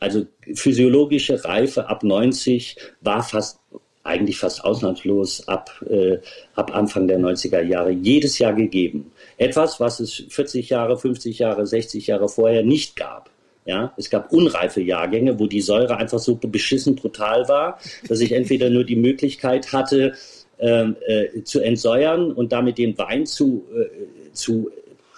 Also 0.00 0.26
physiologische 0.54 1.44
Reife 1.44 1.88
ab 1.88 2.02
90 2.02 2.76
war 3.02 3.22
fast 3.22 3.60
eigentlich 4.02 4.38
fast 4.38 4.64
ausnahmslos 4.64 5.46
ab, 5.46 5.70
äh, 5.88 6.18
ab 6.54 6.74
Anfang 6.74 7.06
der 7.06 7.18
90er 7.18 7.62
Jahre 7.62 7.90
jedes 7.90 8.38
Jahr 8.38 8.54
gegeben. 8.54 9.12
Etwas, 9.36 9.78
was 9.78 10.00
es 10.00 10.24
40 10.30 10.70
Jahre, 10.70 10.98
50 10.98 11.38
Jahre, 11.38 11.66
60 11.66 12.06
Jahre 12.06 12.28
vorher 12.28 12.62
nicht 12.62 12.96
gab. 12.96 13.30
Ja, 13.66 13.92
es 13.98 14.08
gab 14.08 14.32
unreife 14.32 14.80
Jahrgänge, 14.80 15.38
wo 15.38 15.46
die 15.46 15.60
Säure 15.60 15.98
einfach 15.98 16.18
so 16.18 16.34
beschissen 16.34 16.96
brutal 16.96 17.46
war, 17.46 17.78
dass 18.08 18.20
ich 18.20 18.32
entweder 18.32 18.70
nur 18.70 18.84
die 18.84 18.96
Möglichkeit 18.96 19.70
hatte, 19.72 20.14
ähm, 20.58 20.96
äh, 21.06 21.42
zu 21.44 21.60
entsäuern 21.60 22.32
und 22.32 22.52
damit 22.52 22.78
den 22.78 22.96
Wein 22.96 23.26
zu, 23.26 23.66
äh, 23.74 24.32
zu, 24.32 24.70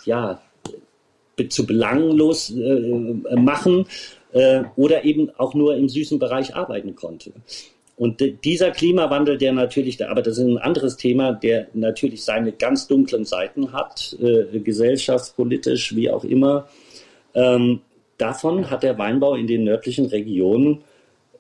ja, 0.05 0.43
zu 1.49 1.67
belanglos 1.67 2.51
äh, 2.51 3.37
machen 3.37 3.87
äh, 4.33 4.65
oder 4.77 5.05
eben 5.05 5.31
auch 5.39 5.55
nur 5.55 5.77
im 5.77 5.89
süßen 5.89 6.19
Bereich 6.19 6.55
arbeiten 6.55 6.95
konnte. 6.95 7.33
Und 7.97 8.21
dieser 8.45 8.71
Klimawandel, 8.71 9.39
der 9.39 9.53
natürlich, 9.53 10.05
aber 10.05 10.23
das 10.23 10.39
ist 10.39 10.45
ein 10.45 10.59
anderes 10.59 10.97
Thema, 10.97 11.33
der 11.33 11.69
natürlich 11.75 12.25
seine 12.25 12.53
ganz 12.53 12.89
dunklen 12.89 13.25
Seiten 13.25 13.73
hat, 13.73 14.17
äh, 14.21 14.59
gesellschaftspolitisch, 14.59 15.95
wie 15.95 16.11
auch 16.11 16.25
immer, 16.25 16.69
ähm, 17.35 17.81
davon 18.19 18.71
hat 18.71 18.83
der 18.83 18.99
Weinbau 18.99 19.35
in 19.35 19.47
den 19.47 19.65
nördlichen 19.65 20.07
Regionen 20.07 20.83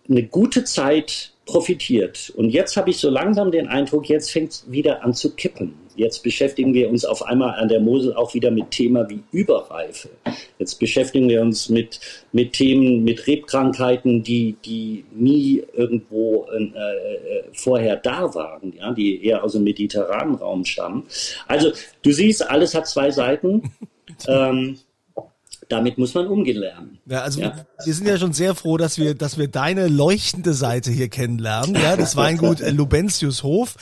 eine 0.09 0.25
gute 0.25 0.65
Zeit 0.65 1.32
profitiert. 1.47 2.33
Und 2.37 2.51
jetzt 2.51 2.77
habe 2.77 2.91
ich 2.91 2.99
so 2.99 3.11
langsam 3.11 3.51
den 3.51 3.67
Eindruck, 3.67 4.09
jetzt 4.09 4.31
fängt 4.31 4.53
es 4.53 4.71
wieder 4.71 5.03
an 5.03 5.13
zu 5.13 5.35
kippen. 5.35 5.75
Jetzt 5.97 6.23
beschäftigen 6.23 6.73
wir 6.73 6.89
uns 6.89 7.05
auf 7.05 7.23
einmal 7.23 7.59
an 7.59 7.69
der 7.69 7.81
Mosel 7.81 8.15
auch 8.15 8.33
wieder 8.33 8.51
mit 8.51 8.71
Thema 8.71 9.09
wie 9.11 9.23
Überreife. 9.31 10.09
Jetzt 10.59 10.77
beschäftigen 10.79 11.29
wir 11.29 11.43
uns 11.43 11.69
mit, 11.69 12.01
mit 12.33 12.55
Themen, 12.55 13.05
mit 13.05 13.27
Rebkrankheiten, 13.27 14.23
die, 14.23 14.57
die 14.65 15.05
nie 15.13 15.63
irgendwo 15.75 16.47
äh, 16.51 16.63
äh 16.63 17.43
vorher 17.53 17.97
da 17.97 18.35
waren, 18.35 18.73
ja, 18.79 18.93
die 18.93 19.23
eher 19.23 19.45
aus 19.45 19.53
dem 19.53 19.65
mediterranen 19.65 20.37
Raum 20.37 20.65
stammen. 20.65 21.05
Also 21.47 21.73
du 22.03 22.13
siehst, 22.13 22.49
alles 22.49 22.75
hat 22.75 22.87
zwei 22.87 23.11
Seiten. 23.11 23.73
ähm, 24.29 24.79
damit 25.73 25.97
muss 25.97 26.13
man 26.13 26.27
umgehen 26.27 26.59
lernen. 26.59 26.99
Ja, 27.07 27.23
also 27.23 27.41
ja. 27.41 27.65
wir 27.83 27.95
sind 27.95 28.07
ja 28.07 28.19
schon 28.19 28.35
sehr 28.35 28.55
froh, 28.55 28.77
dass 28.77 28.99
wir, 28.99 29.15
dass 29.15 29.39
wir 29.39 29.49
deine 29.49 29.89
leuchtende 29.89 30.53
Seite 30.53 30.91
hier 30.91 31.09
kennenlernen. 31.09 31.75
Ja, 31.75 31.97
das 31.97 32.15
Weingut 32.15 32.61
Lubentius 32.73 33.43
Hof 33.43 33.77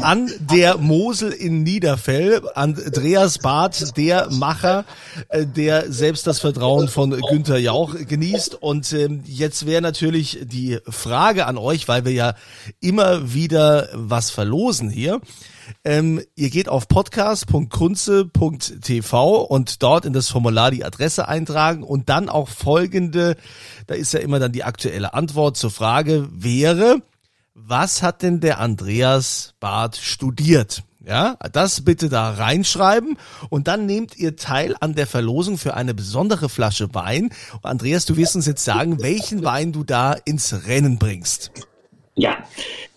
an 0.00 0.30
der 0.38 0.78
Mosel 0.78 1.32
in 1.32 1.62
Niederfell. 1.62 2.40
Andreas 2.54 3.38
Barth, 3.38 3.94
der 3.98 4.30
Macher, 4.30 4.86
äh, 5.28 5.44
der 5.44 5.92
selbst 5.92 6.26
das 6.26 6.40
Vertrauen 6.40 6.88
von 6.88 7.10
Günther 7.10 7.58
Jauch 7.58 7.94
genießt. 7.94 8.62
Und 8.62 8.90
ähm, 8.94 9.22
jetzt 9.26 9.66
wäre 9.66 9.82
natürlich 9.82 10.38
die 10.44 10.78
Frage 10.88 11.44
an 11.44 11.58
euch, 11.58 11.88
weil 11.88 12.06
wir 12.06 12.12
ja 12.12 12.34
immer 12.80 13.34
wieder 13.34 13.90
was 13.92 14.30
verlosen 14.30 14.88
hier. 14.88 15.20
Ähm, 15.84 16.20
ihr 16.34 16.50
geht 16.50 16.68
auf 16.68 16.88
podcast.kunze.tv 16.88 19.42
und 19.42 19.82
dort 19.82 20.04
in 20.04 20.12
das 20.12 20.28
Formular 20.28 20.70
die 20.70 20.84
Adresse 20.84 21.28
eintragen 21.28 21.82
und 21.82 22.08
dann 22.08 22.28
auch 22.28 22.48
folgende, 22.48 23.36
da 23.86 23.94
ist 23.94 24.12
ja 24.12 24.20
immer 24.20 24.38
dann 24.38 24.52
die 24.52 24.64
aktuelle 24.64 25.14
Antwort 25.14 25.56
zur 25.56 25.70
Frage 25.70 26.28
wäre, 26.30 27.00
was 27.54 28.02
hat 28.02 28.22
denn 28.22 28.40
der 28.40 28.58
Andreas 28.58 29.54
Barth 29.60 29.96
studiert? 29.96 30.82
Ja, 31.06 31.36
das 31.52 31.82
bitte 31.82 32.08
da 32.08 32.30
reinschreiben 32.30 33.18
und 33.50 33.68
dann 33.68 33.84
nehmt 33.84 34.16
ihr 34.16 34.36
teil 34.36 34.74
an 34.80 34.94
der 34.94 35.06
Verlosung 35.06 35.58
für 35.58 35.74
eine 35.74 35.92
besondere 35.92 36.48
Flasche 36.48 36.94
Wein. 36.94 37.28
Und 37.52 37.66
Andreas, 37.66 38.06
du 38.06 38.16
wirst 38.16 38.36
uns 38.36 38.46
jetzt 38.46 38.64
sagen, 38.64 39.02
welchen 39.02 39.44
Wein 39.44 39.72
du 39.72 39.84
da 39.84 40.14
ins 40.14 40.66
Rennen 40.66 40.98
bringst. 40.98 41.50
Ja, 42.16 42.38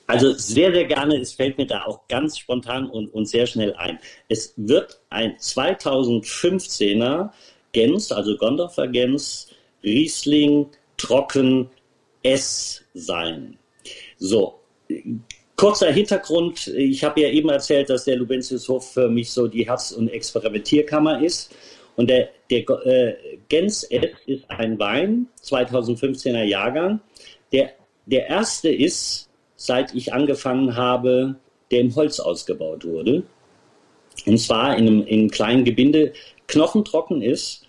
also 0.08 0.32
sehr, 0.34 0.72
sehr 0.74 0.86
gerne. 0.86 1.17
Es 1.17 1.34
fällt 1.34 1.58
mir 1.58 1.67
da 1.67 1.84
auch 1.84 2.08
ganz 2.08 2.38
spontan 2.38 2.89
und, 2.89 3.13
und 3.13 3.26
sehr 3.28 3.46
schnell 3.46 3.74
ein. 3.76 4.00
Es 4.30 4.54
wird 4.56 5.02
ein 5.10 5.36
2015er 5.36 7.30
Gens, 7.74 8.12
also 8.12 8.38
Gondorfer 8.38 8.88
Gens, 8.88 9.50
Riesling 9.84 10.67
Trocken 10.96 11.70
S 12.24 12.84
sein. 12.93 13.60
So, 14.17 14.60
kurzer 15.58 15.91
Hintergrund. 15.91 16.67
Ich 16.67 17.04
habe 17.04 17.22
ja 17.22 17.30
eben 17.30 17.50
erzählt, 17.50 17.89
dass 17.89 18.06
der 18.06 18.15
Lubentiushof 18.15 18.93
für 18.93 19.10
mich 19.10 19.32
so 19.32 19.48
die 19.48 19.67
Herz- 19.67 19.91
und 19.91 20.08
Experimentierkammer 20.08 21.22
ist. 21.22 21.54
Und 21.98 22.10
der, 22.10 22.30
der 22.50 22.60
äh, 22.86 23.15
Gens 23.50 23.84
S 23.84 24.12
ist 24.26 24.50
ein 24.50 24.80
Wein, 24.80 25.28
2015er 25.43 26.43
Jahrgang. 26.43 27.02
Der, 27.52 27.72
der 28.06 28.28
erste 28.28 28.70
ist 28.70 29.27
seit 29.58 29.93
ich 29.93 30.13
angefangen 30.13 30.78
habe, 30.78 31.36
der 31.72 31.82
im 31.82 31.93
Holz 31.96 32.22
ausgebaut 32.22 32.86
wurde. 32.86 33.24
Und 34.26 34.38
zwar 34.38 34.78
in 34.78 34.88
einem, 34.88 35.02
in 35.06 35.20
einem 35.20 35.30
kleinen 35.32 35.65
Gebinde, 35.65 36.13
knochentrocken 36.48 37.22
ist. 37.22 37.65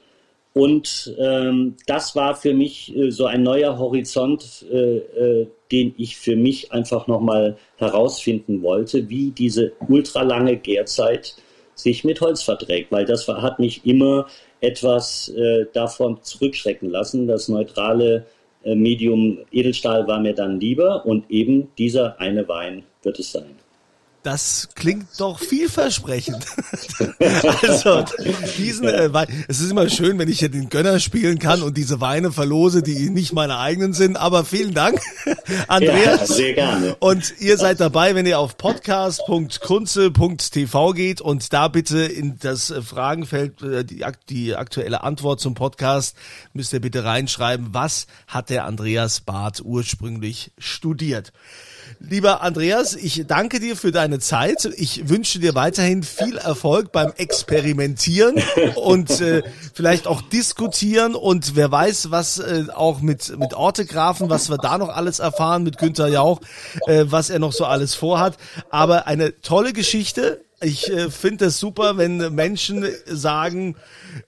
Und 0.55 1.14
ähm, 1.18 1.77
das 1.87 2.14
war 2.14 2.37
für 2.37 2.55
mich 2.55 2.96
äh, 2.96 3.11
so 3.11 3.27
ein 3.27 3.42
neuer 3.42 3.79
Horizont, 3.79 4.64
äh, 4.70 4.96
äh, 4.98 5.46
den 5.70 5.94
ich 5.98 6.16
für 6.16 6.37
mich 6.37 6.72
einfach 6.72 7.07
nochmal 7.07 7.57
herausfinden 7.77 8.62
wollte, 8.62 9.09
wie 9.09 9.31
diese 9.31 9.72
ultralange 9.88 10.57
Gärzeit 10.57 11.37
sich 11.74 12.03
mit 12.05 12.21
Holz 12.21 12.42
verträgt, 12.42 12.90
weil 12.90 13.04
das 13.04 13.29
hat 13.29 13.58
mich 13.58 13.87
immer 13.87 14.27
etwas 14.60 15.29
äh, 15.29 15.67
davon 15.73 16.19
zurückschrecken 16.23 16.90
lassen, 16.90 17.29
das 17.29 17.48
neutrale 17.48 18.27
Medium 18.75 19.38
Edelstahl 19.52 20.06
war 20.06 20.21
mir 20.21 20.35
dann 20.35 20.60
lieber 20.60 21.06
und 21.06 21.31
eben 21.31 21.69
dieser 21.77 22.21
eine 22.21 22.48
Wein 22.48 22.85
wird 23.02 23.19
es 23.19 23.33
sein. 23.33 23.56
Das 24.25 24.71
klingt 24.75 25.06
doch 25.19 25.38
vielversprechend. 25.38 26.44
also 27.62 28.04
diesen 28.58 28.88
äh, 28.88 29.14
Wein, 29.14 29.29
es 29.46 29.60
ist 29.60 29.71
immer 29.71 29.88
schön, 29.88 30.19
wenn 30.19 30.29
ich 30.29 30.40
hier 30.40 30.48
den 30.48 30.69
Gönner 30.69 30.98
spielen 30.98 31.38
kann 31.38 31.62
und 31.62 31.77
diese 31.77 32.00
Weine 32.00 32.33
verlose, 32.33 32.83
die 32.83 33.10
nicht 33.10 33.33
meine 33.33 33.58
eigenen 33.58 33.92
sind. 33.92 34.16
Aber 34.16 34.44
vielen 34.44 34.75
Dank, 34.75 35.00
Andreas. 35.69 36.31
Ja, 36.31 36.35
sehr 36.35 36.54
gerne. 36.54 36.96
Und 36.98 37.33
ihr 37.38 37.58
seid 37.58 37.79
dabei, 37.79 38.16
wenn 38.16 38.27
ihr 38.27 38.40
auf 38.40 38.56
podcast.kunze.tv 38.56 40.92
geht 40.94 41.21
und 41.21 41.52
da 41.52 41.69
bitte 41.69 42.00
in 42.00 42.40
das 42.40 42.75
Fragenfeld 42.85 43.62
äh, 43.62 43.85
die, 43.85 44.04
die 44.29 44.56
aktuelle 44.56 45.04
Antwort 45.04 45.38
zum 45.40 45.54
Podcast 45.54 46.16
müsst 46.52 46.73
ihr 46.73 46.81
bitte 46.81 47.04
reinschreiben, 47.04 47.69
was 47.71 48.08
hat 48.27 48.50
der 48.50 48.64
Andreas 48.64 49.21
Barth 49.21 49.62
ursprünglich 49.64 50.50
studiert. 50.58 51.33
Lieber 52.01 52.43
Andreas, 52.43 52.95
ich 52.95 53.27
danke 53.27 53.61
dir 53.61 53.77
für 53.77 53.93
deine 53.93 54.19
Zeit. 54.19 54.65
Ich 54.77 55.09
wünsche 55.09 55.39
dir 55.39 55.55
weiterhin 55.55 56.03
viel 56.03 56.37
Erfolg 56.39 56.93
beim 56.93 57.13
Experimentieren 57.17 58.37
und 58.77 59.21
äh, 59.21 59.43
vielleicht 59.75 60.07
auch 60.07 60.23
diskutieren 60.23 61.15
und 61.15 61.57
wer 61.57 61.71
weiß, 61.71 62.11
was 62.11 62.39
äh, 62.39 62.67
auch 62.75 63.01
mit, 63.01 63.39
mit 63.39 63.55
Ortegrafen, 63.55 64.31
was 64.31 64.49
wir 64.49 64.59
da 64.59 64.79
noch 64.79 64.89
alles 64.89 65.19
erfahren 65.19 65.63
mit 65.63 65.79
Günther 65.79 66.09
Jauch, 66.09 66.41
äh, 66.87 67.05
was 67.09 67.31
er 67.31 67.39
noch 67.39 67.53
so 67.53 67.65
alles 67.65 67.95
vorhat. 67.95 68.37
Aber 68.71 69.07
eine 69.07 69.41
tolle 69.41 69.73
Geschichte. 69.73 70.45
Ich 70.61 70.90
äh, 70.90 71.09
finde 71.11 71.46
es 71.46 71.61
super, 71.61 71.98
wenn 71.98 72.35
Menschen 72.35 72.85
sagen, 73.06 73.77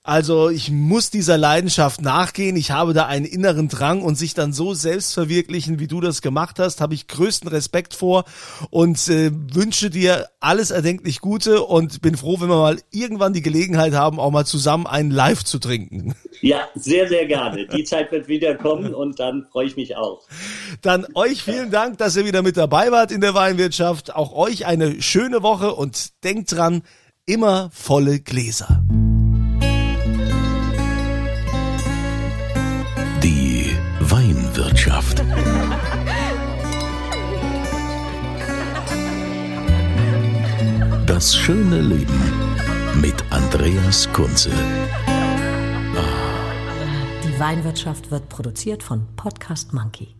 also 0.05 0.49
ich 0.49 0.71
muss 0.71 1.11
dieser 1.11 1.37
Leidenschaft 1.37 2.01
nachgehen, 2.03 2.57
ich 2.57 2.71
habe 2.71 2.95
da 2.95 3.07
einen 3.07 3.25
inneren 3.25 3.69
Drang 3.69 4.03
und 4.03 4.15
sich 4.15 4.35
dann 4.35 4.53
so 4.53 4.73
selbst 4.73 5.13
verwirklichen, 5.13 5.81
wie 5.81 5.89
du 5.89 6.01
das 6.01 6.23
gemacht 6.23 6.61
hast, 6.61 6.81
habe 6.81 6.95
ich 6.95 7.09
größten 7.09 7.49
Respekt 7.49 7.95
vor 7.95 8.25
und 8.71 9.09
äh, 9.09 9.33
wünsche 9.53 9.91
dir 9.91 10.29
alles 10.39 10.71
erdenklich 10.71 11.21
Gute 11.21 11.63
und 11.63 12.01
bin 12.01 12.17
froh, 12.17 12.41
wenn 12.41 12.49
wir 12.49 12.57
mal 12.57 12.79
irgendwann 12.93 13.33
die 13.33 13.43
Gelegenheit 13.43 13.95
haben, 13.95 14.21
auch 14.21 14.31
mal 14.31 14.47
zusammen 14.47 14.87
einen 14.87 15.11
Live 15.11 15.43
zu 15.43 15.59
trinken. 15.59 16.15
Ja, 16.43 16.69
sehr, 16.75 17.09
sehr 17.09 17.27
gerne. 17.27 17.67
Die 17.67 17.85
Zeit 17.85 18.13
wird 18.13 18.29
wieder 18.29 18.55
kommen 18.55 18.95
und 18.95 19.19
dann 19.19 19.47
freue 19.51 19.67
ich 19.67 19.77
mich 19.77 19.97
auch. 19.97 20.23
Dann 20.83 21.07
euch 21.15 21.43
vielen 21.43 21.71
Dank, 21.71 21.99
dass 21.99 22.17
ihr 22.17 22.25
wieder 22.25 22.43
mit 22.43 22.57
dabei 22.57 22.91
wart 22.91 23.13
in 23.13 23.21
der 23.21 23.35
Weinwirtschaft. 23.35 24.15
Auch 24.15 24.33
euch 24.33 24.67
eine 24.67 25.03
schöne 25.03 25.43
Woche 25.43 25.75
und 25.75 26.23
denkt 26.25 26.53
dran, 26.53 26.83
immer 27.27 27.71
volle 27.73 28.21
Gläser. 28.21 28.83
Die 33.23 33.77
Weinwirtschaft. 34.01 35.23
Das 41.07 41.37
schöne 41.37 41.81
Leben 41.81 42.21
mit 43.01 43.15
Andreas 43.31 44.11
Kunze. 44.13 44.51
Die 47.25 47.39
Weinwirtschaft 47.39 48.11
wird 48.11 48.29
produziert 48.29 48.83
von 48.83 49.07
Podcast 49.17 49.73
Monkey. 49.73 50.20